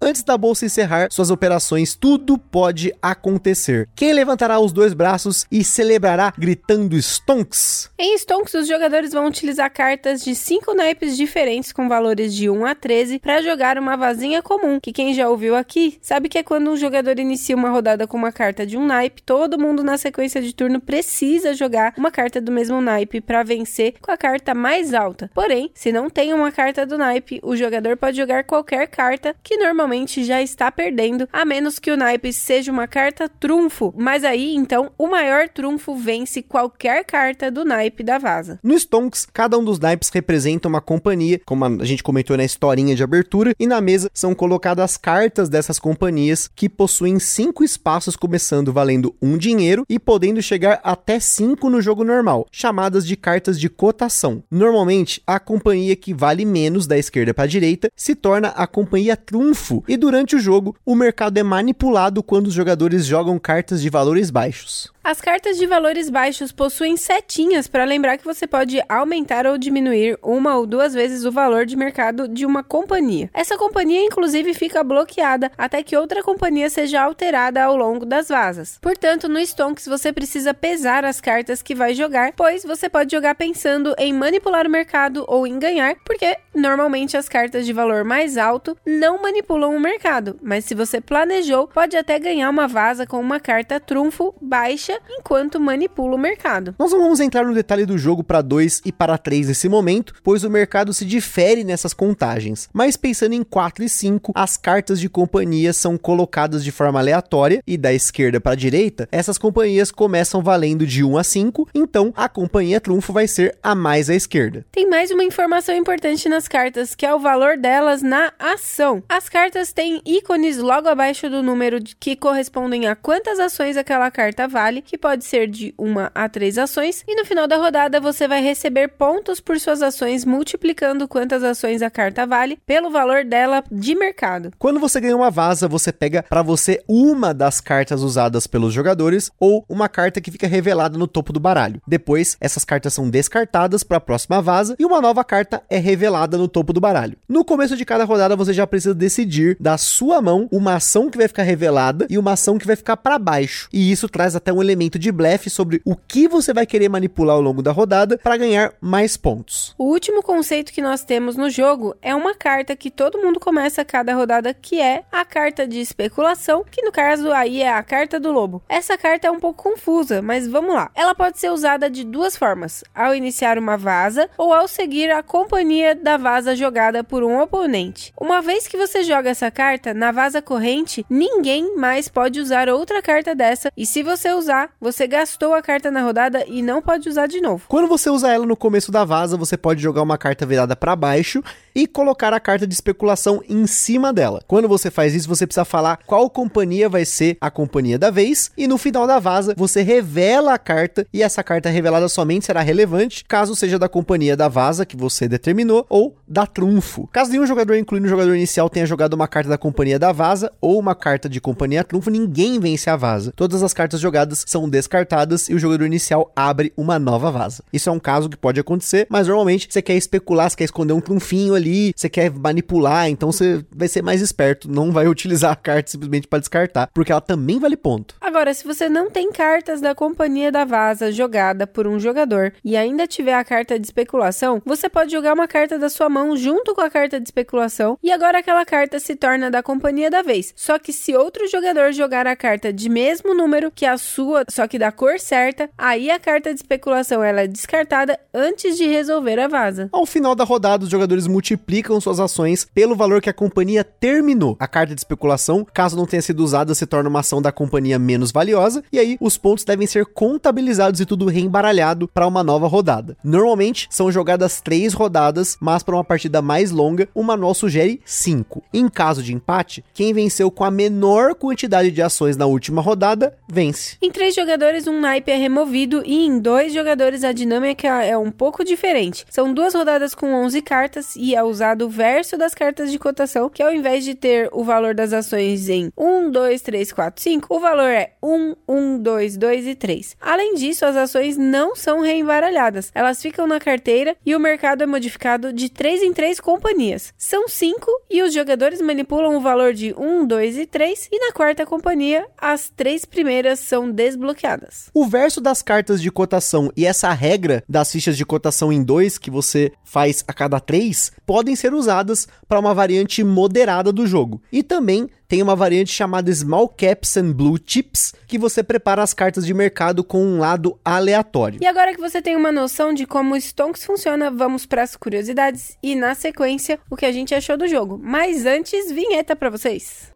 Antes 0.00 0.22
da 0.22 0.36
bolsa 0.38 0.66
encerrar 0.66 1.08
suas 1.10 1.30
operações, 1.30 1.94
tudo 1.94 2.38
pode 2.38 2.92
acontecer. 3.02 3.88
Quem 3.94 4.12
levantará 4.12 4.58
os 4.58 4.72
dois 4.72 4.94
braços 4.94 5.46
e 5.50 5.62
celebrará 5.62 6.32
gritando 6.38 6.96
Stonks? 6.96 7.90
Em 7.98 8.16
Stonks, 8.16 8.54
os 8.54 8.68
jogadores 8.68 9.12
vão 9.12 9.26
utilizar 9.26 9.70
cartas 9.70 10.22
de 10.22 10.34
cinco 10.34 10.74
naipes 10.74 11.16
diferentes 11.16 11.72
com 11.72 11.88
valores 11.88 12.34
de 12.34 12.48
1 12.48 12.66
a 12.66 12.74
13 12.74 13.18
para 13.18 13.42
jogar 13.42 13.78
uma 13.78 13.96
vazinha 13.96 14.42
comum, 14.42 14.80
que 14.80 14.92
quem 14.92 15.12
já 15.14 15.28
ouviu 15.28 15.56
aqui 15.56 15.98
sabe 16.00 16.28
que 16.28 16.38
é 16.38 16.42
quando 16.42 16.70
um 16.70 16.76
jogador 16.76 17.18
inicia 17.18 17.56
uma 17.56 17.70
rodada 17.70 18.06
com 18.06 18.16
uma 18.16 18.32
carta 18.32 18.66
de 18.66 18.76
um 18.76 18.86
naipe, 18.86 19.22
todo 19.22 19.58
mundo 19.58 19.82
na 19.82 19.98
sequência 19.98 20.40
de 20.40 20.54
turno 20.54 20.80
precisa 20.80 21.54
jogar 21.54 21.92
uma 21.96 22.10
carta 22.10 22.40
do 22.40 22.52
mesmo 22.52 22.80
naipe 22.80 23.20
para 23.20 23.42
vencer 23.42 23.94
com 24.00 24.10
a 24.10 24.16
carta 24.16 24.54
mais 24.54 24.94
alta. 24.94 25.30
Porém, 25.34 25.70
se 25.74 25.92
não 25.92 26.08
tem 26.08 26.32
uma 26.32 26.52
carta 26.52 26.86
do 26.86 26.98
naipe, 26.98 27.40
o 27.42 27.56
jogador 27.56 27.96
pode 27.96 28.16
jogar 28.16 28.44
qualquer 28.44 28.86
carta 28.86 29.25
que 29.42 29.56
normalmente 29.56 30.24
já 30.24 30.42
está 30.42 30.70
perdendo, 30.70 31.28
a 31.32 31.44
menos 31.44 31.78
que 31.78 31.90
o 31.90 31.96
naipe 31.96 32.32
seja 32.32 32.70
uma 32.70 32.86
carta 32.86 33.28
trunfo. 33.28 33.92
Mas 33.96 34.24
aí, 34.24 34.54
então, 34.54 34.90
o 34.98 35.06
maior 35.06 35.48
trunfo 35.48 35.94
vence 35.94 36.42
qualquer 36.42 37.04
carta 37.04 37.50
do 37.50 37.64
naipe 37.64 38.02
da 38.02 38.18
vaza. 38.18 38.58
No 38.62 38.78
Stonks, 38.78 39.26
cada 39.32 39.58
um 39.58 39.64
dos 39.64 39.78
naipes 39.78 40.10
representa 40.10 40.68
uma 40.68 40.80
companhia, 40.80 41.40
como 41.44 41.64
a 41.64 41.84
gente 41.84 42.02
comentou 42.02 42.36
na 42.36 42.44
historinha 42.44 42.94
de 42.94 43.02
abertura, 43.02 43.54
e 43.58 43.66
na 43.66 43.80
mesa 43.80 44.10
são 44.12 44.34
colocadas 44.34 44.96
cartas 44.96 45.48
dessas 45.48 45.78
companhias 45.78 46.48
que 46.54 46.68
possuem 46.68 47.18
cinco 47.18 47.64
espaços, 47.64 48.16
começando 48.16 48.72
valendo 48.72 49.14
um 49.20 49.38
dinheiro 49.38 49.84
e 49.88 49.98
podendo 49.98 50.42
chegar 50.42 50.80
até 50.82 51.18
cinco 51.18 51.70
no 51.70 51.80
jogo 51.80 52.04
normal, 52.04 52.46
chamadas 52.52 53.06
de 53.06 53.16
cartas 53.16 53.58
de 53.58 53.68
cotação. 53.68 54.42
Normalmente, 54.50 55.22
a 55.26 55.40
companhia 55.40 55.96
que 55.96 56.12
vale 56.12 56.44
menos 56.44 56.86
da 56.86 56.98
esquerda 56.98 57.32
para 57.32 57.44
a 57.44 57.48
direita 57.48 57.90
se 57.96 58.14
torna 58.14 58.48
a 58.48 58.66
companhia 58.66 59.15
trunfo, 59.16 59.82
e 59.88 59.96
durante 59.96 60.36
o 60.36 60.38
jogo, 60.38 60.76
o 60.84 60.94
mercado 60.94 61.38
é 61.38 61.42
manipulado 61.42 62.22
quando 62.22 62.46
os 62.46 62.54
jogadores 62.54 63.06
jogam 63.06 63.38
cartas 63.38 63.80
de 63.80 63.90
valores 63.90 64.30
baixos. 64.30 64.92
As 65.06 65.20
cartas 65.20 65.56
de 65.56 65.66
valores 65.66 66.10
baixos 66.10 66.50
possuem 66.50 66.96
setinhas 66.96 67.68
para 67.68 67.84
lembrar 67.84 68.18
que 68.18 68.24
você 68.24 68.44
pode 68.44 68.82
aumentar 68.88 69.46
ou 69.46 69.56
diminuir 69.56 70.18
uma 70.20 70.56
ou 70.56 70.66
duas 70.66 70.94
vezes 70.94 71.24
o 71.24 71.30
valor 71.30 71.64
de 71.64 71.76
mercado 71.76 72.26
de 72.26 72.44
uma 72.44 72.64
companhia. 72.64 73.30
Essa 73.32 73.56
companhia, 73.56 74.02
inclusive, 74.04 74.52
fica 74.52 74.82
bloqueada 74.82 75.52
até 75.56 75.80
que 75.80 75.96
outra 75.96 76.24
companhia 76.24 76.68
seja 76.68 77.02
alterada 77.02 77.62
ao 77.62 77.76
longo 77.76 78.04
das 78.04 78.28
vazas. 78.28 78.80
Portanto, 78.82 79.28
no 79.28 79.38
Stonks 79.38 79.86
você 79.86 80.12
precisa 80.12 80.52
pesar 80.52 81.04
as 81.04 81.20
cartas 81.20 81.62
que 81.62 81.72
vai 81.72 81.94
jogar, 81.94 82.32
pois 82.32 82.64
você 82.64 82.88
pode 82.88 83.14
jogar 83.14 83.36
pensando 83.36 83.94
em 83.98 84.12
manipular 84.12 84.66
o 84.66 84.70
mercado 84.70 85.24
ou 85.28 85.46
em 85.46 85.56
ganhar, 85.56 85.94
porque 86.04 86.36
normalmente 86.52 87.16
as 87.16 87.28
cartas 87.28 87.64
de 87.64 87.72
valor 87.72 88.02
mais 88.02 88.36
alto 88.36 88.76
não 88.84 89.22
manipulam 89.22 89.76
o 89.76 89.78
mercado, 89.78 90.36
mas 90.42 90.64
se 90.64 90.74
você 90.74 91.00
planejou, 91.00 91.68
pode 91.68 91.96
até 91.96 92.18
ganhar 92.18 92.50
uma 92.50 92.66
vaza 92.66 93.06
com 93.06 93.20
uma 93.20 93.38
carta 93.38 93.78
trunfo 93.78 94.34
baixa 94.42 94.95
enquanto 95.08 95.60
manipula 95.60 96.14
o 96.14 96.18
mercado. 96.18 96.74
Nós 96.78 96.92
não 96.92 97.00
vamos 97.00 97.20
entrar 97.20 97.44
no 97.44 97.54
detalhe 97.54 97.86
do 97.86 97.98
jogo 97.98 98.22
para 98.22 98.42
2 98.42 98.82
e 98.84 98.92
para 98.92 99.18
3 99.18 99.48
nesse 99.48 99.68
momento, 99.68 100.14
pois 100.22 100.44
o 100.44 100.50
mercado 100.50 100.92
se 100.92 101.04
difere 101.04 101.64
nessas 101.64 101.92
contagens. 101.92 102.68
Mas 102.72 102.96
pensando 102.96 103.34
em 103.34 103.42
4 103.42 103.84
e 103.84 103.88
5, 103.88 104.32
as 104.34 104.56
cartas 104.56 105.00
de 105.00 105.08
companhia 105.08 105.72
são 105.72 105.96
colocadas 105.96 106.62
de 106.62 106.70
forma 106.70 106.98
aleatória 106.98 107.62
e 107.66 107.76
da 107.76 107.92
esquerda 107.92 108.40
para 108.40 108.52
a 108.52 108.56
direita, 108.56 109.08
essas 109.10 109.38
companhias 109.38 109.90
começam 109.90 110.42
valendo 110.42 110.86
de 110.86 111.02
1 111.02 111.16
a 111.18 111.24
5, 111.24 111.68
então 111.74 112.12
a 112.16 112.28
companhia 112.28 112.80
trunfo 112.80 113.12
vai 113.12 113.26
ser 113.26 113.56
a 113.62 113.74
mais 113.74 114.08
à 114.10 114.14
esquerda. 114.14 114.64
Tem 114.70 114.88
mais 114.88 115.10
uma 115.10 115.24
informação 115.24 115.74
importante 115.74 116.28
nas 116.28 116.46
cartas, 116.48 116.94
que 116.94 117.06
é 117.06 117.14
o 117.14 117.18
valor 117.18 117.56
delas 117.56 118.02
na 118.02 118.32
ação. 118.38 119.02
As 119.08 119.28
cartas 119.28 119.72
têm 119.72 120.00
ícones 120.04 120.58
logo 120.58 120.88
abaixo 120.88 121.28
do 121.28 121.42
número 121.42 121.80
que 121.98 122.16
correspondem 122.16 122.86
a 122.86 122.96
quantas 122.96 123.38
ações 123.38 123.76
aquela 123.76 124.10
carta 124.10 124.48
vale, 124.48 124.84
que 124.86 124.96
pode 124.96 125.24
ser 125.24 125.48
de 125.48 125.74
uma 125.76 126.10
a 126.14 126.28
três 126.28 126.56
ações, 126.56 127.04
e 127.06 127.14
no 127.14 127.26
final 127.26 127.46
da 127.46 127.56
rodada 127.56 128.00
você 128.00 128.26
vai 128.26 128.40
receber 128.40 128.88
pontos 128.88 129.40
por 129.40 129.58
suas 129.58 129.82
ações, 129.82 130.24
multiplicando 130.24 131.08
quantas 131.08 131.42
ações 131.42 131.82
a 131.82 131.90
carta 131.90 132.26
vale 132.26 132.58
pelo 132.64 132.90
valor 132.90 133.24
dela 133.24 133.62
de 133.70 133.94
mercado. 133.94 134.52
Quando 134.58 134.80
você 134.80 135.00
ganha 135.00 135.16
uma 135.16 135.30
vaza, 135.30 135.68
você 135.68 135.92
pega 135.92 136.22
para 136.22 136.42
você 136.42 136.82
uma 136.88 137.34
das 137.34 137.60
cartas 137.60 138.02
usadas 138.02 138.46
pelos 138.46 138.72
jogadores 138.72 139.30
ou 139.40 139.64
uma 139.68 139.88
carta 139.88 140.20
que 140.20 140.30
fica 140.30 140.46
revelada 140.46 140.96
no 140.96 141.08
topo 141.08 141.32
do 141.32 141.40
baralho. 141.40 141.80
Depois, 141.86 142.36
essas 142.40 142.64
cartas 142.64 142.94
são 142.94 143.10
descartadas 143.10 143.82
para 143.82 143.96
a 143.96 144.00
próxima 144.00 144.40
vaza 144.40 144.76
e 144.78 144.84
uma 144.84 145.00
nova 145.00 145.24
carta 145.24 145.62
é 145.68 145.78
revelada 145.78 146.38
no 146.38 146.48
topo 146.48 146.72
do 146.72 146.80
baralho. 146.80 147.16
No 147.28 147.44
começo 147.44 147.76
de 147.76 147.84
cada 147.84 148.04
rodada, 148.04 148.36
você 148.36 148.52
já 148.52 148.66
precisa 148.66 148.94
decidir 148.94 149.56
da 149.58 149.76
sua 149.76 150.22
mão 150.22 150.48
uma 150.52 150.74
ação 150.74 151.10
que 151.10 151.18
vai 151.18 151.26
ficar 151.26 151.42
revelada 151.42 152.06
e 152.08 152.16
uma 152.18 152.32
ação 152.32 152.58
que 152.58 152.66
vai 152.66 152.76
ficar 152.76 152.96
para 152.96 153.18
baixo. 153.18 153.68
E 153.72 153.90
isso 153.90 154.08
traz 154.08 154.36
até 154.36 154.52
um 154.52 154.62
elemento 154.62 154.75
elemento 154.76 154.98
de 154.98 155.10
blefe 155.10 155.48
sobre 155.48 155.80
o 155.84 155.96
que 155.96 156.28
você 156.28 156.52
vai 156.52 156.66
querer 156.66 156.88
manipular 156.88 157.34
ao 157.34 157.40
longo 157.40 157.62
da 157.62 157.72
rodada 157.72 158.18
para 158.18 158.36
ganhar 158.36 158.74
mais 158.80 159.16
pontos. 159.16 159.74
O 159.78 159.84
último 159.84 160.22
conceito 160.22 160.72
que 160.72 160.82
nós 160.82 161.02
temos 161.02 161.34
no 161.34 161.48
jogo 161.48 161.96
é 162.02 162.14
uma 162.14 162.34
carta 162.34 162.76
que 162.76 162.90
todo 162.90 163.18
mundo 163.18 163.40
começa 163.40 163.84
cada 163.84 164.14
rodada, 164.14 164.52
que 164.52 164.80
é 164.80 165.04
a 165.10 165.24
carta 165.24 165.66
de 165.66 165.80
especulação, 165.80 166.64
que 166.70 166.82
no 166.82 166.92
caso 166.92 167.32
aí 167.32 167.62
é 167.62 167.72
a 167.72 167.82
carta 167.82 168.20
do 168.20 168.30
lobo. 168.30 168.62
Essa 168.68 168.98
carta 168.98 169.26
é 169.26 169.30
um 169.30 169.40
pouco 169.40 169.62
confusa, 169.62 170.20
mas 170.20 170.46
vamos 170.46 170.74
lá. 170.74 170.90
Ela 170.94 171.14
pode 171.14 171.38
ser 171.38 171.50
usada 171.50 171.88
de 171.88 172.04
duas 172.04 172.36
formas: 172.36 172.84
ao 172.94 173.14
iniciar 173.14 173.58
uma 173.58 173.78
vaza 173.78 174.28
ou 174.36 174.52
ao 174.52 174.68
seguir 174.68 175.10
a 175.10 175.22
companhia 175.22 175.94
da 175.94 176.18
vaza 176.18 176.54
jogada 176.54 177.02
por 177.02 177.22
um 177.22 177.40
oponente. 177.40 178.12
Uma 178.20 178.42
vez 178.42 178.66
que 178.68 178.76
você 178.76 179.02
joga 179.02 179.30
essa 179.30 179.50
carta 179.50 179.94
na 179.94 180.12
vaza 180.12 180.42
corrente, 180.42 181.06
ninguém 181.08 181.76
mais 181.76 182.08
pode 182.08 182.40
usar 182.40 182.68
outra 182.68 183.00
carta 183.00 183.34
dessa, 183.34 183.70
e 183.76 183.86
se 183.86 184.02
você 184.02 184.32
usar, 184.32 184.55
você 184.80 185.06
gastou 185.06 185.54
a 185.54 185.62
carta 185.62 185.90
na 185.90 186.02
rodada 186.02 186.44
e 186.46 186.62
não 186.62 186.80
pode 186.80 187.08
usar 187.08 187.26
de 187.26 187.40
novo. 187.40 187.64
Quando 187.68 187.88
você 187.88 188.08
usa 188.10 188.32
ela 188.32 188.46
no 188.46 188.56
começo 188.56 188.90
da 188.90 189.04
vaza, 189.04 189.36
você 189.36 189.56
pode 189.56 189.82
jogar 189.82 190.02
uma 190.02 190.18
carta 190.18 190.46
virada 190.46 190.74
para 190.74 190.96
baixo 190.96 191.42
e 191.74 191.86
colocar 191.86 192.32
a 192.32 192.40
carta 192.40 192.66
de 192.66 192.72
especulação 192.74 193.42
em 193.48 193.66
cima 193.66 194.12
dela. 194.12 194.42
Quando 194.46 194.66
você 194.68 194.90
faz 194.90 195.14
isso, 195.14 195.28
você 195.28 195.46
precisa 195.46 195.64
falar 195.64 195.98
qual 196.06 196.30
companhia 196.30 196.88
vai 196.88 197.04
ser 197.04 197.36
a 197.40 197.50
companhia 197.50 197.98
da 197.98 198.10
vez 198.10 198.50
e 198.56 198.66
no 198.66 198.78
final 198.78 199.06
da 199.06 199.18
vaza 199.18 199.54
você 199.56 199.82
revela 199.82 200.54
a 200.54 200.58
carta 200.58 201.06
e 201.12 201.22
essa 201.22 201.44
carta 201.44 201.68
revelada 201.68 202.08
somente 202.08 202.46
será 202.46 202.60
relevante 202.60 203.24
caso 203.24 203.54
seja 203.54 203.78
da 203.78 203.88
companhia 203.88 204.36
da 204.36 204.48
vaza 204.48 204.86
que 204.86 204.96
você 204.96 205.28
determinou 205.28 205.84
ou 205.88 206.16
da 206.26 206.46
trunfo. 206.46 207.08
Caso 207.12 207.30
nenhum 207.30 207.46
jogador, 207.46 207.76
incluindo 207.76 208.06
o 208.06 208.10
jogador 208.10 208.34
inicial, 208.34 208.70
tenha 208.70 208.86
jogado 208.86 209.14
uma 209.14 209.28
carta 209.28 209.50
da 209.50 209.58
companhia 209.58 209.98
da 209.98 210.12
vaza 210.12 210.50
ou 210.60 210.78
uma 210.78 210.94
carta 210.94 211.28
de 211.28 211.40
companhia 211.40 211.84
trunfo, 211.84 212.10
ninguém 212.10 212.58
vence 212.58 212.88
a 212.88 212.96
vaza. 212.96 213.32
Todas 213.36 213.62
as 213.62 213.74
cartas 213.74 214.00
jogadas 214.00 214.44
são 214.46 214.68
descartadas 214.68 215.50
e 215.50 215.54
o 215.54 215.58
jogador 215.58 215.84
inicial 215.84 216.32
abre 216.34 216.72
uma 216.76 216.98
nova 216.98 217.30
vaza. 217.30 217.62
Isso 217.72 217.90
é 217.90 217.92
um 217.92 217.98
caso 217.98 218.30
que 218.30 218.36
pode 218.36 218.60
acontecer, 218.60 219.06
mas 219.10 219.26
normalmente 219.26 219.66
você 219.68 219.82
quer 219.82 219.96
especular, 219.96 220.48
você 220.48 220.56
quer 220.56 220.64
esconder 220.64 220.92
um 220.92 221.00
trunfinho 221.00 221.54
ali, 221.54 221.92
você 221.94 222.08
quer 222.08 222.30
manipular, 222.30 223.08
então 223.08 223.32
você 223.32 223.64
vai 223.74 223.88
ser 223.88 224.02
mais 224.02 224.22
esperto, 224.22 224.70
não 224.70 224.92
vai 224.92 225.08
utilizar 225.08 225.52
a 225.52 225.56
carta 225.56 225.90
simplesmente 225.90 226.28
para 226.28 226.38
descartar, 226.38 226.88
porque 226.94 227.10
ela 227.10 227.20
também 227.20 227.58
vale 227.58 227.76
ponto. 227.76 228.14
Agora, 228.20 228.54
se 228.54 228.64
você 228.64 228.88
não 228.88 229.10
tem 229.10 229.32
cartas 229.32 229.80
da 229.80 229.94
companhia 229.94 230.52
da 230.52 230.64
vaza 230.64 231.10
jogada 231.10 231.66
por 231.66 231.86
um 231.86 231.98
jogador 231.98 232.52
e 232.64 232.76
ainda 232.76 233.06
tiver 233.06 233.34
a 233.34 233.44
carta 233.44 233.78
de 233.78 233.86
especulação, 233.86 234.62
você 234.64 234.88
pode 234.88 235.10
jogar 235.10 235.34
uma 235.34 235.48
carta 235.48 235.78
da 235.78 235.88
sua 235.88 236.08
mão 236.08 236.36
junto 236.36 236.74
com 236.74 236.80
a 236.80 236.90
carta 236.90 237.18
de 237.18 237.26
especulação 237.26 237.98
e 238.02 238.12
agora 238.12 238.38
aquela 238.38 238.64
carta 238.64 239.00
se 239.00 239.16
torna 239.16 239.50
da 239.50 239.62
companhia 239.62 240.10
da 240.10 240.22
vez. 240.22 240.52
Só 240.54 240.78
que 240.78 240.92
se 240.92 241.16
outro 241.16 241.48
jogador 241.48 241.92
jogar 241.92 242.26
a 242.26 242.36
carta 242.36 242.72
de 242.72 242.88
mesmo 242.88 243.34
número 243.34 243.70
que 243.70 243.84
a 243.84 243.98
sua 243.98 244.35
sua, 244.36 244.44
só 244.48 244.68
que 244.68 244.78
da 244.78 244.92
cor 244.92 245.18
certa, 245.18 245.70
aí 245.78 246.10
a 246.10 246.18
carta 246.18 246.52
de 246.52 246.60
especulação 246.60 247.22
ela 247.22 247.42
é 247.42 247.46
descartada 247.46 248.18
antes 248.34 248.76
de 248.76 248.86
resolver 248.86 249.38
a 249.38 249.48
vaza. 249.48 249.88
Ao 249.92 250.04
final 250.04 250.34
da 250.34 250.44
rodada, 250.44 250.84
os 250.84 250.90
jogadores 250.90 251.26
multiplicam 251.26 252.00
suas 252.00 252.20
ações 252.20 252.66
pelo 252.74 252.96
valor 252.96 253.22
que 253.22 253.30
a 253.30 253.34
companhia 253.34 253.84
terminou. 253.84 254.56
A 254.58 254.68
carta 254.68 254.94
de 254.94 255.00
especulação, 255.00 255.66
caso 255.72 255.96
não 255.96 256.06
tenha 256.06 256.22
sido 256.22 256.40
usada, 256.40 256.74
se 256.74 256.86
torna 256.86 257.08
uma 257.08 257.20
ação 257.20 257.40
da 257.40 257.52
companhia 257.52 257.98
menos 257.98 258.32
valiosa, 258.32 258.82
e 258.92 258.98
aí 258.98 259.16
os 259.20 259.38
pontos 259.38 259.64
devem 259.64 259.86
ser 259.86 260.06
contabilizados 260.06 261.00
e 261.00 261.06
tudo 261.06 261.26
reembaralhado 261.26 262.08
para 262.08 262.26
uma 262.26 262.42
nova 262.42 262.66
rodada. 262.66 263.16
Normalmente 263.22 263.88
são 263.90 264.10
jogadas 264.10 264.60
três 264.60 264.92
rodadas, 264.92 265.56
mas 265.60 265.82
para 265.82 265.94
uma 265.94 266.04
partida 266.04 266.42
mais 266.42 266.70
longa, 266.70 267.08
o 267.14 267.22
manual 267.22 267.54
sugere 267.54 268.00
cinco. 268.04 268.62
Em 268.72 268.88
caso 268.88 269.22
de 269.22 269.32
empate, 269.32 269.84
quem 269.94 270.12
venceu 270.12 270.50
com 270.50 270.64
a 270.64 270.70
menor 270.70 271.34
quantidade 271.34 271.90
de 271.90 272.02
ações 272.02 272.36
na 272.36 272.46
última 272.46 272.82
rodada 272.82 273.36
vence. 273.48 273.96
Em 274.02 274.10
três 274.26 274.34
jogadores, 274.34 274.88
um 274.88 274.98
naipe 274.98 275.30
é 275.30 275.36
removido 275.36 276.02
e 276.04 276.26
em 276.26 276.40
dois 276.40 276.72
jogadores 276.72 277.22
a 277.22 277.30
dinâmica 277.30 278.02
é 278.02 278.18
um 278.18 278.32
pouco 278.32 278.64
diferente. 278.64 279.24
São 279.30 279.54
duas 279.54 279.72
rodadas 279.72 280.16
com 280.16 280.34
11 280.34 280.62
cartas 280.62 281.14
e 281.14 281.36
é 281.36 281.44
usado 281.44 281.86
o 281.86 281.88
verso 281.88 282.36
das 282.36 282.52
cartas 282.52 282.90
de 282.90 282.98
cotação, 282.98 283.48
que 283.48 283.62
ao 283.62 283.72
invés 283.72 284.02
de 284.02 284.16
ter 284.16 284.48
o 284.52 284.64
valor 284.64 284.94
das 284.96 285.12
ações 285.12 285.68
em 285.68 285.92
1, 285.96 286.32
2, 286.32 286.60
3, 286.60 286.92
4, 286.92 287.22
5, 287.22 287.54
o 287.54 287.60
valor 287.60 287.88
é 287.88 288.14
1, 288.20 288.56
1, 288.68 288.98
2, 288.98 289.36
2 289.36 289.66
e 289.68 289.74
3. 289.76 290.16
Além 290.20 290.56
disso, 290.56 290.84
as 290.84 290.96
ações 290.96 291.36
não 291.36 291.76
são 291.76 292.00
reembaralhadas, 292.00 292.90
elas 292.96 293.22
ficam 293.22 293.46
na 293.46 293.60
carteira 293.60 294.16
e 294.26 294.34
o 294.34 294.40
mercado 294.40 294.82
é 294.82 294.86
modificado 294.86 295.52
de 295.52 295.70
3 295.70 296.02
em 296.02 296.12
3 296.12 296.40
companhias. 296.40 297.14
São 297.16 297.46
5 297.46 297.86
e 298.10 298.22
os 298.24 298.34
jogadores 298.34 298.80
manipulam 298.80 299.36
o 299.36 299.40
valor 299.40 299.72
de 299.72 299.94
1, 299.96 300.26
2 300.26 300.58
e 300.58 300.66
3, 300.66 301.10
e 301.12 301.18
na 301.20 301.32
quarta 301.32 301.64
companhia, 301.64 302.26
as 302.36 302.68
três 302.68 303.04
primeiras 303.04 303.60
são 303.60 303.88
desbloqueadas. 304.16 304.90
O 304.92 305.06
verso 305.06 305.40
das 305.40 305.62
cartas 305.62 306.00
de 306.00 306.10
cotação 306.10 306.72
e 306.76 306.86
essa 306.86 307.12
regra 307.12 307.62
das 307.68 307.92
fichas 307.92 308.16
de 308.16 308.24
cotação 308.24 308.72
em 308.72 308.82
2 308.82 309.18
que 309.18 309.30
você 309.30 309.72
faz 309.84 310.24
a 310.26 310.32
cada 310.32 310.58
3 310.58 311.12
podem 311.24 311.54
ser 311.54 311.74
usadas 311.74 312.26
para 312.48 312.58
uma 312.58 312.74
variante 312.74 313.22
moderada 313.22 313.92
do 313.92 314.06
jogo. 314.06 314.42
E 314.50 314.62
também 314.62 315.08
tem 315.28 315.42
uma 315.42 315.56
variante 315.56 315.92
chamada 315.92 316.32
Small 316.32 316.68
Caps 316.68 317.16
and 317.16 317.32
Blue 317.32 317.58
Chips, 317.64 318.14
que 318.26 318.38
você 318.38 318.62
prepara 318.62 319.02
as 319.02 319.12
cartas 319.12 319.44
de 319.44 319.52
mercado 319.52 320.04
com 320.04 320.24
um 320.24 320.38
lado 320.38 320.78
aleatório. 320.84 321.58
E 321.60 321.66
agora 321.66 321.94
que 321.94 322.00
você 322.00 322.22
tem 322.22 322.36
uma 322.36 322.52
noção 322.52 322.94
de 322.94 323.06
como 323.06 323.34
o 323.34 323.40
Stonks 323.40 323.84
funciona, 323.84 324.30
vamos 324.30 324.66
para 324.66 324.82
as 324.82 324.96
curiosidades 324.96 325.76
e 325.82 325.94
na 325.94 326.14
sequência 326.14 326.78
o 326.88 326.96
que 326.96 327.06
a 327.06 327.12
gente 327.12 327.34
achou 327.34 327.56
do 327.56 327.66
jogo. 327.66 327.98
Mas 328.00 328.46
antes, 328.46 328.90
vinheta 328.90 329.34
para 329.34 329.50
vocês. 329.50 330.15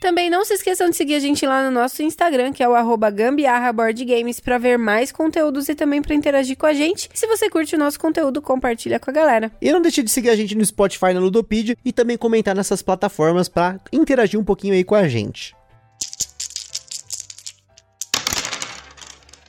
Também 0.00 0.30
não 0.30 0.46
se 0.46 0.54
esqueçam 0.54 0.88
de 0.88 0.96
seguir 0.96 1.16
a 1.16 1.18
gente 1.18 1.44
lá 1.44 1.62
no 1.62 1.70
nosso 1.70 2.02
Instagram, 2.02 2.54
que 2.54 2.62
é 2.62 2.68
o 2.68 2.74
arroba 2.74 3.10
Gambiarra 3.10 3.70
Board 3.70 4.02
Games, 4.02 4.40
para 4.40 4.56
ver 4.56 4.78
mais 4.78 5.12
conteúdos 5.12 5.68
e 5.68 5.74
também 5.74 6.00
para 6.00 6.14
interagir 6.14 6.56
com 6.56 6.64
a 6.64 6.72
gente. 6.72 7.10
Se 7.12 7.26
você 7.26 7.50
curte 7.50 7.76
o 7.76 7.78
nosso 7.78 8.00
conteúdo, 8.00 8.40
compartilha 8.40 8.98
com 8.98 9.10
a 9.10 9.12
galera. 9.12 9.52
E 9.60 9.70
não 9.70 9.82
deixe 9.82 10.02
de 10.02 10.10
seguir 10.10 10.30
a 10.30 10.36
gente 10.36 10.54
no 10.54 10.64
Spotify, 10.64 11.12
na 11.12 11.20
Ludopedia 11.20 11.76
e 11.84 11.92
também 11.92 12.16
comentar 12.16 12.56
nessas 12.56 12.80
plataformas 12.80 13.46
para 13.46 13.78
interagir 13.92 14.40
um 14.40 14.44
pouquinho 14.44 14.72
aí 14.72 14.82
com 14.82 14.94
a 14.94 15.06
gente. 15.06 15.54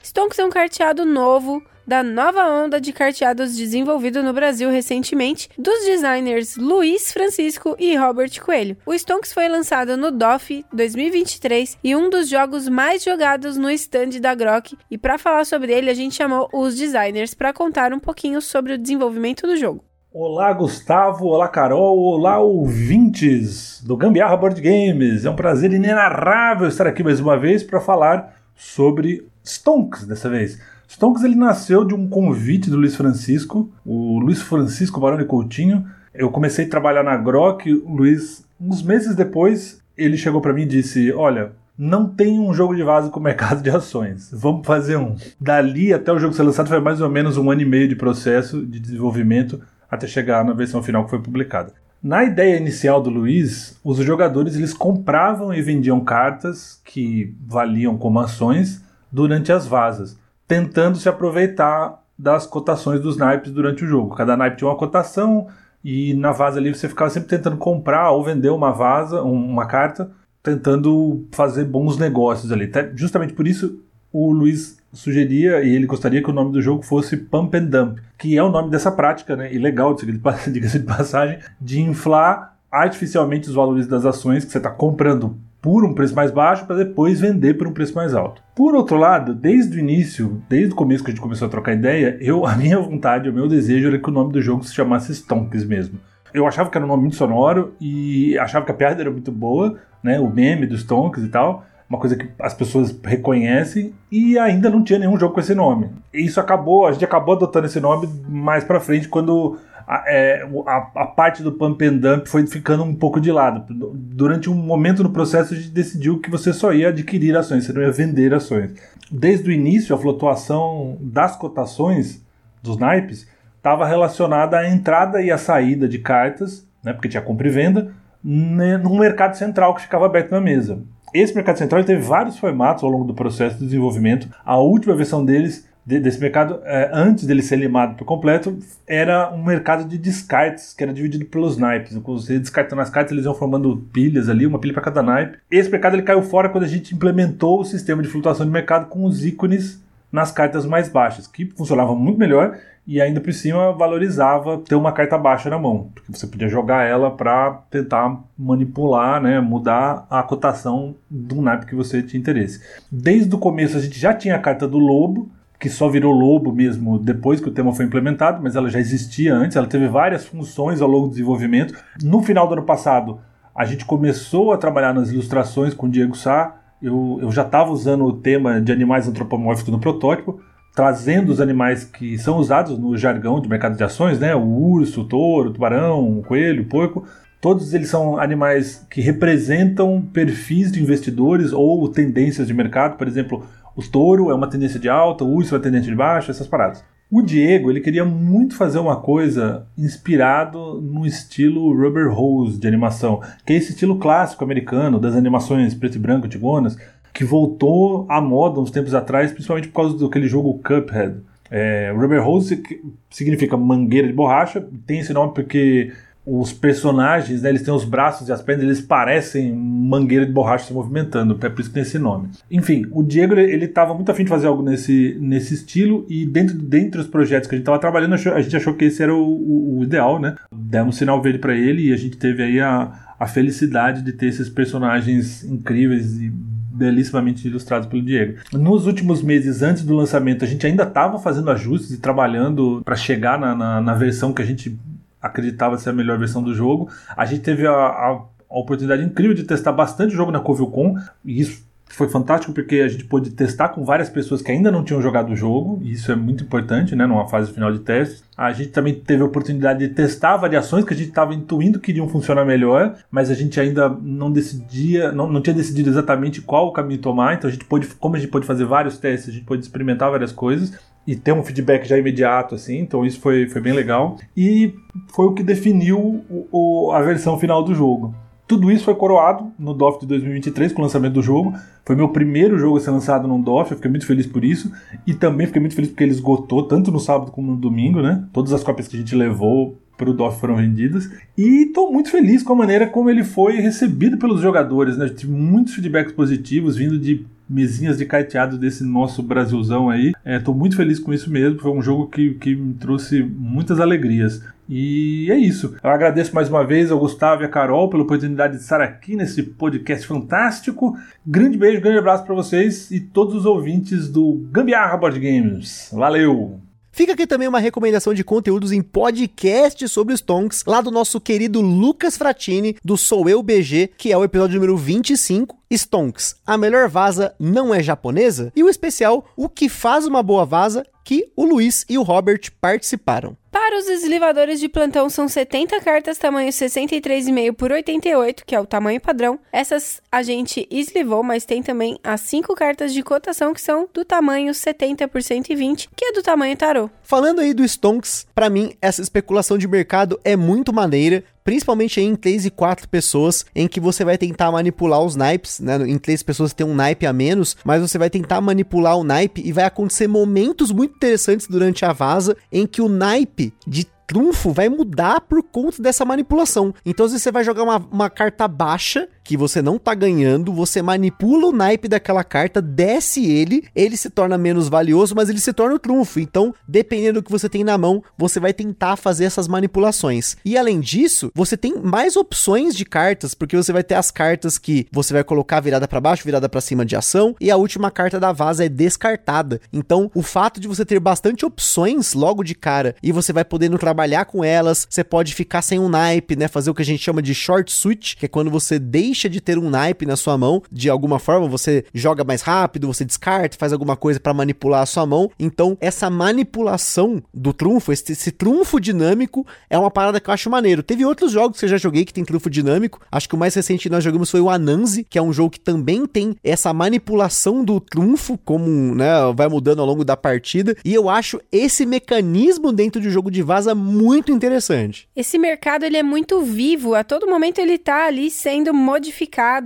Stonks 0.04 0.38
é 0.38 0.44
um 0.44 0.50
carteado 0.50 1.06
novo 1.06 1.62
da 1.86 2.02
nova 2.02 2.46
onda 2.46 2.80
de 2.80 2.92
carteados 2.92 3.56
desenvolvido 3.56 4.22
no 4.22 4.32
Brasil 4.32 4.70
recentemente 4.70 5.48
dos 5.58 5.84
designers 5.84 6.56
Luiz 6.56 7.12
Francisco 7.12 7.76
e 7.78 7.96
Robert 7.96 8.30
Coelho. 8.40 8.76
O 8.86 8.94
Stonks 8.94 9.32
foi 9.32 9.48
lançado 9.48 9.96
no 9.96 10.10
DOF 10.10 10.64
2023 10.72 11.78
e 11.82 11.96
um 11.96 12.08
dos 12.08 12.28
jogos 12.28 12.68
mais 12.68 13.02
jogados 13.02 13.56
no 13.56 13.70
stand 13.70 14.20
da 14.20 14.34
Grok. 14.34 14.76
E 14.90 14.96
para 14.98 15.18
falar 15.18 15.44
sobre 15.44 15.72
ele, 15.72 15.90
a 15.90 15.94
gente 15.94 16.14
chamou 16.14 16.48
os 16.52 16.76
designers 16.76 17.34
para 17.34 17.52
contar 17.52 17.92
um 17.92 17.98
pouquinho 17.98 18.40
sobre 18.40 18.74
o 18.74 18.78
desenvolvimento 18.78 19.46
do 19.46 19.56
jogo. 19.56 19.84
Olá, 20.14 20.52
Gustavo. 20.52 21.26
Olá, 21.28 21.48
Carol. 21.48 21.98
Olá, 21.98 22.38
ouvintes 22.38 23.82
do 23.82 23.96
Gambiarra 23.96 24.36
Board 24.36 24.60
Games. 24.60 25.24
É 25.24 25.30
um 25.30 25.34
prazer 25.34 25.72
inenarrável 25.72 26.68
estar 26.68 26.86
aqui 26.86 27.02
mais 27.02 27.18
uma 27.18 27.38
vez 27.38 27.62
para 27.62 27.80
falar 27.80 28.36
sobre 28.54 29.26
Stonks 29.42 30.04
dessa 30.04 30.28
vez. 30.28 30.58
Stonks 30.92 31.24
ele 31.24 31.34
nasceu 31.34 31.86
de 31.86 31.94
um 31.94 32.06
convite 32.06 32.68
do 32.68 32.76
Luiz 32.76 32.94
Francisco, 32.94 33.72
o 33.82 34.18
Luiz 34.18 34.42
Francisco 34.42 35.00
Baroni 35.00 35.24
Coutinho. 35.24 35.86
Eu 36.12 36.30
comecei 36.30 36.66
a 36.66 36.68
trabalhar 36.68 37.02
na 37.02 37.16
Grok, 37.16 37.72
o 37.72 37.94
Luiz, 37.94 38.44
uns 38.60 38.82
meses 38.82 39.16
depois, 39.16 39.82
ele 39.96 40.18
chegou 40.18 40.42
para 40.42 40.52
mim 40.52 40.62
e 40.62 40.66
disse: 40.66 41.10
Olha, 41.14 41.52
não 41.78 42.06
tem 42.06 42.38
um 42.38 42.52
jogo 42.52 42.76
de 42.76 42.82
vaso 42.82 43.10
com 43.10 43.18
mercado 43.20 43.62
de 43.62 43.70
ações. 43.70 44.28
Vamos 44.34 44.66
fazer 44.66 44.98
um. 44.98 45.16
Dali 45.40 45.94
até 45.94 46.12
o 46.12 46.18
jogo 46.18 46.34
ser 46.34 46.42
lançado 46.42 46.68
foi 46.68 46.78
mais 46.78 47.00
ou 47.00 47.08
menos 47.08 47.38
um 47.38 47.50
ano 47.50 47.62
e 47.62 47.66
meio 47.66 47.88
de 47.88 47.96
processo 47.96 48.62
de 48.62 48.78
desenvolvimento 48.78 49.62
até 49.90 50.06
chegar 50.06 50.44
na 50.44 50.52
versão 50.52 50.82
final 50.82 51.04
que 51.04 51.10
foi 51.10 51.22
publicada. 51.22 51.72
Na 52.02 52.22
ideia 52.22 52.58
inicial 52.58 53.00
do 53.00 53.08
Luiz, 53.08 53.80
os 53.82 53.96
jogadores 53.96 54.56
eles 54.56 54.74
compravam 54.74 55.54
e 55.54 55.62
vendiam 55.62 56.00
cartas 56.00 56.82
que 56.84 57.34
valiam 57.46 57.96
como 57.96 58.20
ações 58.20 58.84
durante 59.10 59.50
as 59.52 59.66
vazas, 59.66 60.18
tentando 60.46 60.98
se 60.98 61.08
aproveitar 61.08 62.02
das 62.18 62.46
cotações 62.46 63.00
dos 63.00 63.16
naipes 63.16 63.52
durante 63.52 63.84
o 63.84 63.86
jogo. 63.86 64.14
Cada 64.14 64.36
naipe 64.36 64.58
tinha 64.58 64.68
uma 64.68 64.76
cotação 64.76 65.48
e 65.84 66.14
na 66.14 66.30
vaza 66.30 66.58
ali 66.58 66.72
você 66.72 66.88
ficava 66.88 67.10
sempre 67.10 67.28
tentando 67.28 67.56
comprar 67.56 68.10
ou 68.10 68.22
vender 68.22 68.50
uma 68.50 68.70
vaza, 68.70 69.22
uma 69.22 69.66
carta, 69.66 70.10
tentando 70.42 71.26
fazer 71.32 71.64
bons 71.64 71.98
negócios 71.98 72.52
ali. 72.52 72.70
Justamente 72.94 73.32
por 73.32 73.46
isso 73.48 73.80
o 74.12 74.30
Luiz 74.30 74.78
sugeria 74.92 75.62
e 75.62 75.74
ele 75.74 75.86
gostaria 75.86 76.22
que 76.22 76.30
o 76.30 76.34
nome 76.34 76.52
do 76.52 76.60
jogo 76.60 76.82
fosse 76.82 77.16
Pump 77.16 77.56
and 77.56 77.64
Dump, 77.64 78.00
que 78.18 78.36
é 78.36 78.42
o 78.42 78.50
nome 78.50 78.70
dessa 78.70 78.92
prática, 78.92 79.34
né, 79.34 79.52
ilegal, 79.52 79.94
diga-se 79.94 80.78
de 80.78 80.84
passagem, 80.86 81.38
de 81.60 81.80
inflar 81.80 82.56
artificialmente 82.70 83.48
os 83.48 83.54
valores 83.54 83.86
das 83.86 84.04
ações 84.04 84.44
que 84.44 84.50
você 84.50 84.58
está 84.58 84.70
comprando 84.70 85.36
por 85.62 85.84
um 85.84 85.94
preço 85.94 86.14
mais 86.14 86.32
baixo 86.32 86.66
para 86.66 86.76
depois 86.76 87.20
vender 87.20 87.54
por 87.54 87.68
um 87.68 87.72
preço 87.72 87.94
mais 87.94 88.12
alto. 88.12 88.42
Por 88.52 88.74
outro 88.74 88.96
lado, 88.96 89.32
desde 89.32 89.76
o 89.76 89.80
início, 89.80 90.42
desde 90.48 90.72
o 90.72 90.76
começo 90.76 91.04
que 91.04 91.12
a 91.12 91.14
gente 91.14 91.22
começou 91.22 91.46
a 91.46 91.50
trocar 91.50 91.72
ideia, 91.72 92.18
eu 92.20 92.44
a 92.44 92.56
minha 92.56 92.78
vontade, 92.80 93.30
o 93.30 93.32
meu 93.32 93.46
desejo 93.46 93.86
era 93.86 93.98
que 93.98 94.08
o 94.08 94.12
nome 94.12 94.32
do 94.32 94.42
jogo 94.42 94.64
se 94.64 94.74
chamasse 94.74 95.14
Stonks 95.14 95.64
mesmo. 95.64 96.00
Eu 96.34 96.46
achava 96.46 96.68
que 96.68 96.76
era 96.76 96.84
um 96.84 96.88
nome 96.88 97.02
muito 97.02 97.16
sonoro 97.16 97.74
e 97.80 98.36
achava 98.38 98.64
que 98.64 98.72
a 98.72 98.74
piada 98.74 99.00
era 99.00 99.10
muito 99.10 99.30
boa, 99.30 99.78
né, 100.02 100.18
o 100.18 100.28
meme 100.28 100.66
dos 100.66 100.80
Stonks 100.80 101.22
e 101.22 101.28
tal, 101.28 101.64
uma 101.88 101.98
coisa 101.98 102.16
que 102.16 102.26
as 102.40 102.54
pessoas 102.54 102.98
reconhecem 103.04 103.94
e 104.10 104.38
ainda 104.38 104.70
não 104.70 104.82
tinha 104.82 104.98
nenhum 104.98 105.18
jogo 105.18 105.34
com 105.34 105.40
esse 105.40 105.54
nome. 105.54 105.90
E 106.12 106.24
isso 106.24 106.40
acabou, 106.40 106.86
a 106.86 106.92
gente 106.92 107.04
acabou 107.04 107.36
adotando 107.36 107.66
esse 107.66 107.78
nome 107.78 108.08
mais 108.28 108.64
para 108.64 108.80
frente 108.80 109.08
quando 109.08 109.58
a, 109.92 110.04
é, 110.06 110.48
a, 110.66 111.02
a, 111.02 111.06
parte 111.06 111.42
do 111.42 111.52
pump 111.52 111.84
and 111.84 111.98
dump 111.98 112.26
foi 112.26 112.46
ficando 112.46 112.82
um 112.82 112.94
pouco 112.94 113.20
de 113.20 113.30
lado. 113.30 113.64
Durante 113.94 114.48
um 114.48 114.54
momento 114.54 115.02
no 115.02 115.10
processo 115.10 115.52
a 115.52 115.56
gente 115.56 115.68
decidiu 115.68 116.18
que 116.18 116.30
você 116.30 116.52
só 116.52 116.72
ia 116.72 116.88
adquirir 116.88 117.36
ações, 117.36 117.66
você 117.66 117.72
não 117.74 117.82
ia 117.82 117.92
vender 117.92 118.32
ações. 118.32 118.70
Desde 119.10 119.50
o 119.50 119.52
início 119.52 119.94
a 119.94 119.98
flutuação 119.98 120.96
das 120.98 121.36
cotações 121.36 122.24
dos 122.62 122.78
naipes 122.78 123.28
estava 123.58 123.86
relacionada 123.86 124.56
à 124.56 124.68
entrada 124.68 125.20
e 125.20 125.30
à 125.30 125.36
saída 125.36 125.86
de 125.86 125.98
cartas, 125.98 126.66
né, 126.82 126.94
porque 126.94 127.08
tinha 127.08 127.22
compra 127.22 127.46
e 127.46 127.50
venda, 127.50 127.92
num 128.24 128.98
mercado 128.98 129.36
central 129.36 129.74
que 129.74 129.82
ficava 129.82 130.06
aberto 130.06 130.30
na 130.30 130.40
mesa. 130.40 130.82
Esse 131.12 131.34
mercado 131.34 131.58
central 131.58 131.84
teve 131.84 132.00
vários 132.00 132.38
formatos 132.38 132.82
ao 132.82 132.88
longo 132.88 133.04
do 133.04 133.12
processo 133.12 133.58
de 133.58 133.66
desenvolvimento. 133.66 134.28
A 134.44 134.56
última 134.56 134.94
versão 134.94 135.22
deles 135.22 135.68
desse 135.84 136.20
mercado, 136.20 136.60
é, 136.64 136.90
antes 136.92 137.26
dele 137.26 137.42
ser 137.42 137.56
limado 137.56 137.96
por 137.96 138.04
completo, 138.04 138.56
era 138.86 139.32
um 139.32 139.44
mercado 139.44 139.84
de 139.84 139.98
descartes, 139.98 140.72
que 140.72 140.82
era 140.82 140.92
dividido 140.92 141.24
pelos 141.24 141.56
naipes. 141.56 141.96
Você 141.96 142.38
descartando 142.38 142.80
as 142.82 142.90
cartas, 142.90 143.12
eles 143.12 143.24
iam 143.24 143.34
formando 143.34 143.76
pilhas 143.92 144.28
ali, 144.28 144.46
uma 144.46 144.58
pilha 144.58 144.74
para 144.74 144.82
cada 144.82 145.02
naipe. 145.02 145.38
Esse 145.50 145.70
mercado 145.70 145.96
ele 145.96 146.02
caiu 146.02 146.22
fora 146.22 146.48
quando 146.48 146.64
a 146.64 146.68
gente 146.68 146.94
implementou 146.94 147.60
o 147.60 147.64
sistema 147.64 148.02
de 148.02 148.08
flutuação 148.08 148.46
de 148.46 148.52
mercado 148.52 148.88
com 148.88 149.04
os 149.04 149.24
ícones 149.24 149.82
nas 150.10 150.30
cartas 150.30 150.66
mais 150.66 150.88
baixas, 150.88 151.26
que 151.26 151.46
funcionava 151.46 151.94
muito 151.94 152.18
melhor 152.18 152.58
e 152.86 153.00
ainda 153.00 153.20
por 153.20 153.32
cima 153.32 153.72
valorizava 153.72 154.58
ter 154.58 154.74
uma 154.74 154.92
carta 154.92 155.16
baixa 155.16 155.48
na 155.48 155.58
mão, 155.58 155.90
porque 155.94 156.12
você 156.12 156.26
podia 156.26 156.48
jogar 156.48 156.84
ela 156.84 157.10
para 157.10 157.62
tentar 157.70 158.20
manipular, 158.36 159.22
né, 159.22 159.40
mudar 159.40 160.06
a 160.10 160.22
cotação 160.22 160.94
do 161.08 161.40
naipe 161.40 161.66
que 161.66 161.74
você 161.74 162.02
tinha 162.02 162.20
interesse. 162.20 162.60
Desde 162.90 163.34
o 163.34 163.38
começo 163.38 163.76
a 163.76 163.80
gente 163.80 163.98
já 163.98 164.12
tinha 164.12 164.34
a 164.34 164.40
carta 164.40 164.66
do 164.66 164.78
lobo, 164.78 165.30
que 165.62 165.70
só 165.70 165.88
virou 165.88 166.12
lobo 166.12 166.52
mesmo 166.52 166.98
depois 166.98 167.38
que 167.40 167.48
o 167.48 167.52
tema 167.52 167.72
foi 167.72 167.84
implementado, 167.84 168.42
mas 168.42 168.56
ela 168.56 168.68
já 168.68 168.80
existia 168.80 169.32
antes, 169.32 169.56
ela 169.56 169.68
teve 169.68 169.86
várias 169.86 170.26
funções 170.26 170.82
ao 170.82 170.88
longo 170.88 171.06
do 171.06 171.10
desenvolvimento. 171.10 171.72
No 172.02 172.20
final 172.20 172.48
do 172.48 172.54
ano 172.54 172.64
passado, 172.64 173.20
a 173.54 173.64
gente 173.64 173.84
começou 173.84 174.52
a 174.52 174.56
trabalhar 174.56 174.92
nas 174.92 175.12
ilustrações 175.12 175.72
com 175.72 175.86
o 175.86 175.88
Diego 175.88 176.16
Sá, 176.16 176.56
eu, 176.82 177.20
eu 177.22 177.30
já 177.30 177.42
estava 177.42 177.70
usando 177.70 178.04
o 178.04 178.12
tema 178.12 178.60
de 178.60 178.72
animais 178.72 179.06
antropomórficos 179.06 179.72
no 179.72 179.78
protótipo, 179.78 180.40
trazendo 180.74 181.30
os 181.30 181.40
animais 181.40 181.84
que 181.84 182.18
são 182.18 182.38
usados 182.38 182.76
no 182.76 182.96
jargão 182.96 183.40
de 183.40 183.48
mercado 183.48 183.76
de 183.76 183.84
ações, 183.84 184.18
né? 184.18 184.34
O 184.34 184.42
urso, 184.42 185.02
o 185.02 185.04
touro, 185.04 185.50
o 185.50 185.52
tubarão, 185.52 186.18
o 186.18 186.22
coelho, 186.24 186.64
o 186.64 186.66
porco. 186.66 187.04
Todos 187.40 187.72
eles 187.72 187.88
são 187.88 188.18
animais 188.18 188.84
que 188.90 189.00
representam 189.00 190.02
perfis 190.12 190.72
de 190.72 190.82
investidores 190.82 191.52
ou 191.52 191.88
tendências 191.88 192.48
de 192.48 192.54
mercado. 192.54 192.96
Por 192.96 193.06
exemplo, 193.06 193.46
o 193.76 193.82
touro 193.82 194.30
é 194.30 194.34
uma 194.34 194.48
tendência 194.48 194.78
de 194.78 194.88
alta, 194.88 195.24
o 195.24 195.34
urso 195.34 195.54
é 195.54 195.58
uma 195.58 195.62
tendência 195.62 195.90
de 195.90 195.96
baixa, 195.96 196.30
essas 196.30 196.46
paradas. 196.46 196.84
O 197.10 197.20
Diego, 197.20 197.70
ele 197.70 197.80
queria 197.80 198.06
muito 198.06 198.56
fazer 198.56 198.78
uma 198.78 198.96
coisa 198.96 199.66
inspirado 199.76 200.80
no 200.80 201.06
estilo 201.06 201.70
Rubber 201.74 202.08
Hose 202.18 202.58
de 202.58 202.66
animação, 202.66 203.20
que 203.44 203.52
é 203.52 203.56
esse 203.56 203.72
estilo 203.72 203.98
clássico 203.98 204.42
americano 204.42 204.98
das 204.98 205.14
animações 205.14 205.74
preto 205.74 205.96
e 205.96 205.98
branco 205.98 206.24
antigonas, 206.24 206.74
que 207.12 207.22
voltou 207.22 208.06
à 208.08 208.18
moda 208.18 208.60
uns 208.60 208.70
tempos 208.70 208.94
atrás, 208.94 209.30
principalmente 209.30 209.68
por 209.68 209.74
causa 209.74 209.98
daquele 209.98 210.26
jogo 210.26 210.58
Cuphead. 210.64 211.16
É, 211.50 211.92
Rubber 211.94 212.26
Hose 212.26 212.62
significa 213.10 213.58
mangueira 213.58 214.08
de 214.08 214.14
borracha, 214.14 214.66
tem 214.86 215.00
esse 215.00 215.12
nome 215.12 215.34
porque 215.34 215.92
os 216.24 216.52
personagens, 216.52 217.42
né, 217.42 217.48
eles 217.48 217.62
têm 217.62 217.74
os 217.74 217.84
braços 217.84 218.28
e 218.28 218.32
as 218.32 218.40
pernas, 218.40 218.64
eles 218.64 218.80
parecem 218.80 219.52
mangueira 219.52 220.24
de 220.24 220.32
borracha 220.32 220.66
se 220.66 220.72
movimentando, 220.72 221.36
é 221.42 221.48
por 221.48 221.60
isso 221.60 221.70
que 221.70 221.74
tem 221.74 221.82
esse 221.82 221.98
nome. 221.98 222.28
Enfim, 222.50 222.86
o 222.92 223.02
Diego 223.02 223.34
ele 223.34 223.64
estava 223.64 223.92
muito 223.92 224.10
afim 224.10 224.22
de 224.22 224.30
fazer 224.30 224.46
algo 224.46 224.62
nesse, 224.62 225.16
nesse 225.20 225.54
estilo 225.54 226.06
e 226.08 226.24
dentro 226.24 226.56
dentre 226.56 227.00
os 227.00 227.06
projetos 227.06 227.48
que 227.48 227.56
a 227.56 227.58
gente 227.58 227.64
estava 227.64 227.78
trabalhando, 227.78 228.14
a 228.14 228.40
gente 228.40 228.56
achou 228.56 228.74
que 228.74 228.84
esse 228.84 229.02
era 229.02 229.12
o, 229.12 229.20
o, 229.20 229.78
o 229.78 229.82
ideal, 229.82 230.20
né? 230.20 230.36
Demos 230.54 230.94
um 230.94 230.98
sinal 230.98 231.20
verde 231.20 231.38
para 231.38 231.56
ele 231.56 231.88
e 231.88 231.92
a 231.92 231.96
gente 231.96 232.16
teve 232.16 232.42
aí 232.42 232.60
a, 232.60 233.14
a 233.18 233.26
felicidade 233.26 234.02
de 234.02 234.12
ter 234.12 234.26
esses 234.26 234.48
personagens 234.48 235.44
incríveis 235.44 236.20
e 236.20 236.30
belíssimamente 236.30 237.46
ilustrados 237.46 237.86
pelo 237.86 238.02
Diego. 238.02 238.38
Nos 238.52 238.86
últimos 238.86 239.22
meses 239.22 239.62
antes 239.62 239.84
do 239.84 239.94
lançamento, 239.94 240.44
a 240.44 240.48
gente 240.48 240.66
ainda 240.66 240.84
estava 240.84 241.18
fazendo 241.18 241.50
ajustes 241.50 241.92
e 241.92 241.98
trabalhando 241.98 242.80
para 242.84 242.96
chegar 242.96 243.38
na, 243.38 243.54
na, 243.54 243.80
na 243.80 243.94
versão 243.94 244.32
que 244.32 244.42
a 244.42 244.44
gente 244.44 244.76
acreditava 245.22 245.78
ser 245.78 245.90
a 245.90 245.92
melhor 245.92 246.18
versão 246.18 246.42
do 246.42 246.54
jogo. 246.54 246.90
A 247.16 247.24
gente 247.24 247.42
teve 247.42 247.66
a, 247.66 247.72
a, 247.72 248.20
a 248.50 248.58
oportunidade 248.58 249.04
incrível 249.04 249.34
de 249.34 249.44
testar 249.44 249.72
bastante 249.72 250.14
jogo 250.14 250.32
na 250.32 250.40
CovilCon, 250.40 250.96
e 251.24 251.40
isso 251.40 251.70
foi 251.92 252.08
fantástico 252.08 252.52
porque 252.52 252.76
a 252.76 252.88
gente 252.88 253.04
pôde 253.04 253.30
testar 253.30 253.68
com 253.68 253.84
várias 253.84 254.08
pessoas 254.08 254.40
que 254.40 254.50
ainda 254.50 254.70
não 254.70 254.82
tinham 254.82 255.02
jogado 255.02 255.32
o 255.32 255.36
jogo, 255.36 255.78
e 255.82 255.92
isso 255.92 256.10
é 256.10 256.16
muito 256.16 256.42
importante, 256.42 256.96
né, 256.96 257.06
numa 257.06 257.28
fase 257.28 257.52
final 257.52 257.70
de 257.70 257.80
testes. 257.80 258.24
A 258.36 258.50
gente 258.52 258.70
também 258.70 258.94
teve 258.94 259.22
a 259.22 259.26
oportunidade 259.26 259.86
de 259.86 259.94
testar 259.94 260.38
variações 260.38 260.84
que 260.84 260.94
a 260.94 260.96
gente 260.96 261.10
estava 261.10 261.34
intuindo 261.34 261.78
que 261.78 261.90
iriam 261.90 262.08
funcionar 262.08 262.44
melhor, 262.44 262.96
mas 263.10 263.30
a 263.30 263.34
gente 263.34 263.60
ainda 263.60 263.90
não 263.90 264.32
decidia, 264.32 265.12
não, 265.12 265.30
não 265.30 265.42
tinha 265.42 265.54
decidido 265.54 265.90
exatamente 265.90 266.40
qual 266.40 266.68
o 266.68 266.72
caminho 266.72 267.00
tomar, 267.00 267.34
então 267.34 267.48
a 267.48 267.52
gente 267.52 267.66
pôde, 267.66 267.86
como 267.86 268.16
a 268.16 268.18
gente 268.18 268.30
pôde 268.30 268.46
fazer 268.46 268.64
vários 268.64 268.96
testes, 268.96 269.28
a 269.28 269.32
gente 269.32 269.44
pôde 269.44 269.62
experimentar 269.62 270.10
várias 270.10 270.32
coisas 270.32 270.72
e 271.06 271.16
ter 271.16 271.32
um 271.32 271.42
feedback 271.42 271.86
já 271.86 271.98
imediato, 271.98 272.54
assim, 272.54 272.78
então 272.78 273.04
isso 273.04 273.20
foi, 273.20 273.48
foi 273.48 273.60
bem 273.60 273.72
legal. 273.72 274.16
E 274.36 274.74
foi 275.08 275.26
o 275.26 275.32
que 275.32 275.42
definiu 275.42 275.98
o, 275.98 276.48
o, 276.52 276.92
a 276.92 277.02
versão 277.02 277.38
final 277.38 277.62
do 277.62 277.74
jogo. 277.74 278.14
Tudo 278.46 278.70
isso 278.70 278.84
foi 278.84 278.94
coroado 278.94 279.50
no 279.58 279.72
DOF 279.72 280.00
de 280.00 280.06
2023 280.06 280.72
com 280.72 280.80
o 280.80 280.84
lançamento 280.84 281.14
do 281.14 281.22
jogo. 281.22 281.54
Foi 281.86 281.96
meu 281.96 282.10
primeiro 282.10 282.58
jogo 282.58 282.76
a 282.76 282.80
ser 282.80 282.90
lançado 282.90 283.26
num 283.26 283.40
DOF, 283.40 283.70
eu 283.70 283.76
fiquei 283.76 283.90
muito 283.90 284.06
feliz 284.06 284.26
por 284.26 284.44
isso. 284.44 284.70
E 285.06 285.14
também 285.14 285.46
fiquei 285.46 285.60
muito 285.60 285.74
feliz 285.74 285.90
porque 285.90 286.04
ele 286.04 286.12
esgotou, 286.12 286.64
tanto 286.64 286.92
no 286.92 287.00
sábado 287.00 287.30
como 287.30 287.52
no 287.52 287.56
domingo, 287.56 288.02
né? 288.02 288.24
Todas 288.32 288.52
as 288.52 288.62
cópias 288.62 288.86
que 288.86 288.96
a 288.96 288.98
gente 288.98 289.14
levou 289.14 289.78
para 290.02 290.10
o 290.10 290.14
DOF 290.14 290.40
foram 290.40 290.56
vendidas. 290.56 291.08
E 291.38 291.66
estou 291.66 291.92
muito 291.92 292.10
feliz 292.10 292.42
com 292.42 292.52
a 292.52 292.56
maneira 292.56 292.88
como 292.88 293.08
ele 293.08 293.22
foi 293.22 293.60
recebido 293.60 294.18
pelos 294.18 294.40
jogadores, 294.40 294.98
né? 294.98 295.08
tive 295.08 295.32
muitos 295.32 295.74
feedbacks 295.74 296.12
positivos 296.12 296.76
vindo 296.76 296.98
de 296.98 297.24
mesinhas 297.48 297.98
de 297.98 298.06
carteado 298.06 298.58
desse 298.58 298.82
nosso 298.82 299.22
Brasilzão 299.22 299.88
aí. 299.88 300.12
Estou 300.24 300.54
é, 300.54 300.58
muito 300.58 300.76
feliz 300.76 300.98
com 300.98 301.12
isso 301.12 301.30
mesmo. 301.30 301.60
Foi 301.60 301.70
um 301.70 301.82
jogo 301.82 302.08
que, 302.08 302.34
que 302.34 302.56
me 302.56 302.74
trouxe 302.74 303.22
muitas 303.22 303.78
alegrias. 303.78 304.42
E 304.68 305.30
é 305.30 305.36
isso. 305.36 305.76
Eu 305.82 305.90
agradeço 305.90 306.34
mais 306.34 306.48
uma 306.48 306.64
vez 306.64 306.90
ao 306.90 306.98
Gustavo 306.98 307.42
e 307.42 307.44
a 307.44 307.48
Carol 307.48 307.90
pela 307.90 308.02
oportunidade 308.02 308.56
de 308.56 308.62
estar 308.62 308.80
aqui 308.80 309.14
nesse 309.14 309.42
podcast 309.42 310.06
fantástico. 310.06 310.96
Grande 311.24 311.58
beijo, 311.58 311.80
grande 311.80 311.98
abraço 311.98 312.24
para 312.24 312.34
vocês 312.34 312.90
e 312.90 312.98
todos 312.98 313.34
os 313.34 313.46
ouvintes 313.46 314.08
do 314.08 314.40
Gambiarra 314.50 314.96
Board 314.96 315.20
Games. 315.20 315.90
Valeu! 315.92 316.71
Fica 316.94 317.14
aqui 317.14 317.26
também 317.26 317.48
uma 317.48 317.58
recomendação 317.58 318.12
de 318.12 318.22
conteúdos 318.22 318.70
em 318.70 318.82
podcast 318.82 319.88
sobre 319.88 320.12
os 320.12 320.20
Tonks, 320.20 320.62
lá 320.66 320.82
do 320.82 320.90
nosso 320.90 321.18
querido 321.18 321.62
Lucas 321.62 322.18
Fratini, 322.18 322.76
do 322.84 322.98
Sou 322.98 323.26
Eu 323.30 323.42
BG, 323.42 323.92
que 323.96 324.12
é 324.12 324.16
o 324.16 324.22
episódio 324.22 324.56
número 324.56 324.76
25. 324.76 325.56
Stonks, 325.72 326.36
a 326.46 326.58
melhor 326.58 326.90
vaza 326.90 327.34
não 327.40 327.74
é 327.74 327.82
japonesa? 327.82 328.52
E 328.54 328.62
o 328.62 328.68
especial, 328.68 329.24
o 329.34 329.48
que 329.48 329.70
faz 329.70 330.06
uma 330.06 330.22
boa 330.22 330.44
vaza, 330.44 330.84
que 331.04 331.30
o 331.36 331.44
Luiz 331.44 331.84
e 331.88 331.98
o 331.98 332.02
Robert 332.02 332.40
participaram. 332.60 333.36
Para 333.50 333.78
os 333.78 333.86
eslivadores 333.86 334.58
de 334.60 334.68
plantão 334.68 335.10
são 335.10 335.28
70 335.28 335.78
cartas 335.80 336.16
tamanho 336.16 336.48
63,5 336.48 337.52
por 337.52 337.70
88, 337.70 338.46
que 338.46 338.54
é 338.54 338.60
o 338.60 338.64
tamanho 338.64 338.98
padrão. 338.98 339.38
Essas 339.52 340.00
a 340.10 340.22
gente 340.22 340.66
eslivou, 340.70 341.22
mas 341.22 341.44
tem 341.44 341.62
também 341.62 341.98
as 342.02 342.22
5 342.22 342.54
cartas 342.54 342.94
de 342.94 343.02
cotação 343.02 343.52
que 343.52 343.60
são 343.60 343.86
do 343.92 344.06
tamanho 344.06 344.54
70 344.54 345.06
por 345.08 345.22
120, 345.22 345.90
que 345.94 346.06
é 346.06 346.12
do 346.12 346.22
tamanho 346.22 346.56
tarô. 346.56 346.88
Falando 347.02 347.40
aí 347.40 347.52
do 347.52 347.62
Stonks, 347.62 348.26
para 348.34 348.48
mim 348.48 348.72
essa 348.80 349.02
especulação 349.02 349.58
de 349.58 349.68
mercado 349.68 350.18
é 350.24 350.34
muito 350.34 350.72
maneira 350.72 351.22
principalmente 351.44 352.00
em 352.00 352.14
3 352.14 352.46
e 352.46 352.50
4 352.50 352.88
pessoas, 352.88 353.44
em 353.54 353.68
que 353.68 353.80
você 353.80 354.04
vai 354.04 354.18
tentar 354.18 354.50
manipular 354.50 355.00
os 355.00 355.16
naipes, 355.16 355.60
né? 355.60 355.76
Em 355.88 355.98
3 355.98 356.22
pessoas 356.22 356.52
tem 356.52 356.66
um 356.66 356.74
naipe 356.74 357.06
a 357.06 357.12
menos, 357.12 357.56
mas 357.64 357.80
você 357.80 357.98
vai 357.98 358.10
tentar 358.10 358.40
manipular 358.40 358.96
o 358.96 359.04
naipe 359.04 359.42
e 359.44 359.52
vai 359.52 359.64
acontecer 359.64 360.06
momentos 360.06 360.70
muito 360.70 360.96
interessantes 360.96 361.46
durante 361.46 361.84
a 361.84 361.92
vaza 361.92 362.36
em 362.50 362.66
que 362.66 362.82
o 362.82 362.88
naipe 362.88 363.52
de 363.66 363.86
trunfo 364.06 364.52
vai 364.52 364.68
mudar 364.68 365.22
por 365.22 365.42
conta 365.42 365.82
dessa 365.82 366.04
manipulação. 366.04 366.74
Então, 366.84 367.08
se 367.08 367.18
você 367.18 367.32
vai 367.32 367.42
jogar 367.42 367.62
uma, 367.62 367.78
uma 367.90 368.10
carta 368.10 368.46
baixa 368.46 369.08
que 369.24 369.36
você 369.36 369.62
não 369.62 369.78
tá 369.78 369.94
ganhando, 369.94 370.52
você 370.52 370.82
manipula 370.82 371.46
o 371.46 371.52
naipe 371.52 371.88
daquela 371.88 372.24
carta, 372.24 372.60
desce 372.60 373.24
ele, 373.24 373.64
ele 373.74 373.96
se 373.96 374.10
torna 374.10 374.36
menos 374.36 374.68
valioso, 374.68 375.14
mas 375.14 375.28
ele 375.28 375.40
se 375.40 375.52
torna 375.52 375.74
o 375.74 375.78
trunfo. 375.78 376.20
Então, 376.20 376.54
dependendo 376.66 377.20
do 377.20 377.24
que 377.24 377.30
você 377.30 377.48
tem 377.48 377.64
na 377.64 377.78
mão, 377.78 378.02
você 378.16 378.40
vai 378.40 378.52
tentar 378.52 378.96
fazer 378.96 379.24
essas 379.24 379.48
manipulações. 379.48 380.36
E 380.44 380.56
além 380.56 380.80
disso, 380.80 381.30
você 381.34 381.56
tem 381.56 381.74
mais 381.82 382.16
opções 382.16 382.74
de 382.74 382.84
cartas, 382.84 383.34
porque 383.34 383.56
você 383.56 383.72
vai 383.72 383.82
ter 383.82 383.94
as 383.94 384.10
cartas 384.10 384.58
que 384.58 384.86
você 384.90 385.12
vai 385.12 385.24
colocar 385.24 385.60
virada 385.60 385.86
para 385.86 386.00
baixo, 386.00 386.24
virada 386.24 386.48
para 386.48 386.60
cima 386.60 386.84
de 386.84 386.96
ação, 386.96 387.34
e 387.40 387.50
a 387.50 387.56
última 387.56 387.90
carta 387.90 388.18
da 388.18 388.32
vaza 388.32 388.64
é 388.64 388.68
descartada. 388.68 389.60
Então, 389.72 390.10
o 390.14 390.22
fato 390.22 390.60
de 390.60 390.68
você 390.68 390.84
ter 390.84 391.00
bastante 391.00 391.46
opções 391.46 392.14
logo 392.14 392.42
de 392.42 392.54
cara 392.54 392.94
e 393.02 393.12
você 393.12 393.32
vai 393.32 393.44
podendo 393.44 393.78
trabalhar 393.78 394.24
com 394.24 394.44
elas, 394.44 394.86
você 394.88 395.04
pode 395.04 395.34
ficar 395.34 395.62
sem 395.62 395.78
um 395.78 395.88
naipe, 395.88 396.36
né, 396.36 396.48
fazer 396.48 396.70
o 396.70 396.74
que 396.74 396.82
a 396.82 396.84
gente 396.84 397.02
chama 397.02 397.22
de 397.22 397.34
short 397.34 397.72
switch, 397.72 398.16
que 398.16 398.26
é 398.26 398.28
quando 398.28 398.50
você 398.50 398.78
deixa 398.78 399.11
deixa 399.12 399.28
de 399.28 399.42
ter 399.42 399.58
um 399.58 399.68
naipe 399.68 400.06
na 400.06 400.16
sua 400.16 400.38
mão, 400.38 400.62
de 400.72 400.88
alguma 400.88 401.18
forma 401.18 401.46
você 401.46 401.84
joga 401.92 402.24
mais 402.24 402.40
rápido, 402.40 402.86
você 402.86 403.04
descarta, 403.04 403.58
faz 403.58 403.70
alguma 403.70 403.94
coisa 403.94 404.18
para 404.18 404.32
manipular 404.32 404.80
a 404.80 404.86
sua 404.86 405.04
mão. 405.04 405.30
Então, 405.38 405.76
essa 405.82 406.08
manipulação 406.08 407.22
do 407.32 407.52
trunfo, 407.52 407.92
esse, 407.92 408.12
esse 408.12 408.30
trunfo 408.30 408.80
dinâmico, 408.80 409.46
é 409.68 409.78
uma 409.78 409.90
parada 409.90 410.18
que 410.18 410.30
eu 410.30 410.34
acho 410.34 410.48
maneiro. 410.48 410.82
Teve 410.82 411.04
outros 411.04 411.30
jogos 411.30 411.58
que 411.58 411.66
eu 411.66 411.68
já 411.68 411.76
joguei 411.76 412.06
que 412.06 412.14
tem 412.14 412.24
trunfo 412.24 412.48
dinâmico. 412.48 413.00
Acho 413.12 413.28
que 413.28 413.34
o 413.34 413.38
mais 413.38 413.54
recente 413.54 413.82
que 413.82 413.90
nós 413.90 414.02
jogamos 414.02 414.30
foi 414.30 414.40
o 414.40 414.48
Anansi, 414.48 415.04
que 415.04 415.18
é 415.18 415.22
um 415.22 415.32
jogo 415.32 415.50
que 415.50 415.60
também 415.60 416.06
tem 416.06 416.34
essa 416.42 416.72
manipulação 416.72 417.62
do 417.62 417.78
trunfo, 417.80 418.38
como 418.38 418.94
né, 418.94 419.10
vai 419.36 419.48
mudando 419.48 419.80
ao 419.80 419.86
longo 419.86 420.06
da 420.06 420.16
partida. 420.16 420.74
E 420.82 420.94
eu 420.94 421.10
acho 421.10 421.38
esse 421.52 421.84
mecanismo 421.84 422.72
dentro 422.72 423.00
de 423.00 423.08
um 423.08 423.10
jogo 423.10 423.30
de 423.30 423.42
vaza 423.42 423.74
muito 423.74 424.32
interessante. 424.32 425.06
Esse 425.14 425.36
mercado 425.36 425.84
ele 425.84 425.98
é 425.98 426.02
muito 426.02 426.40
vivo, 426.40 426.94
a 426.94 427.04
todo 427.04 427.26
momento 427.26 427.58
ele 427.58 427.76
tá 427.76 428.06
ali 428.06 428.30
sendo 428.30 428.72
modificado, 428.72 429.01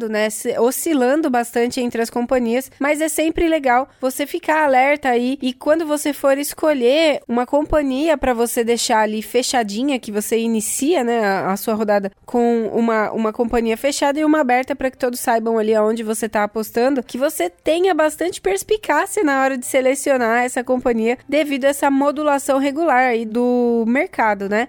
né? 0.08 0.28
Oscilando 0.58 1.28
bastante 1.28 1.80
entre 1.80 2.00
as 2.00 2.08
companhias, 2.08 2.70
mas 2.78 3.00
é 3.00 3.08
sempre 3.08 3.48
legal 3.48 3.88
você 4.00 4.26
ficar 4.26 4.64
alerta 4.64 5.08
aí 5.08 5.38
e 5.42 5.52
quando 5.52 5.86
você 5.86 6.12
for 6.12 6.38
escolher 6.38 7.20
uma 7.28 7.44
companhia 7.44 8.16
para 8.16 8.32
você 8.32 8.62
deixar 8.62 9.00
ali 9.00 9.20
fechadinha, 9.22 9.98
que 9.98 10.12
você 10.12 10.38
inicia, 10.38 11.02
né, 11.02 11.24
a, 11.24 11.56
sua 11.56 11.74
rodada 11.74 12.10
com 12.24 12.68
uma, 12.68 13.10
uma 13.12 13.32
companhia 13.32 13.76
fechada 13.76 14.18
e 14.18 14.24
uma 14.24 14.40
aberta 14.40 14.74
para 14.74 14.90
que 14.90 14.98
todos 14.98 15.20
saibam 15.20 15.58
ali 15.58 15.74
aonde 15.74 16.02
você 16.02 16.28
tá 16.28 16.44
apostando, 16.44 17.02
que 17.02 17.18
você 17.18 17.50
tenha 17.50 17.94
bastante 17.94 18.40
perspicácia 18.40 19.24
na 19.24 19.42
hora 19.42 19.58
de 19.58 19.66
selecionar 19.66 20.44
essa 20.44 20.62
companhia 20.62 21.18
devido 21.28 21.64
a 21.64 21.68
essa 21.68 21.90
modulação 21.90 22.58
regular 22.58 23.10
aí 23.10 23.24
do 23.24 23.84
mercado, 23.86 24.48
né? 24.48 24.68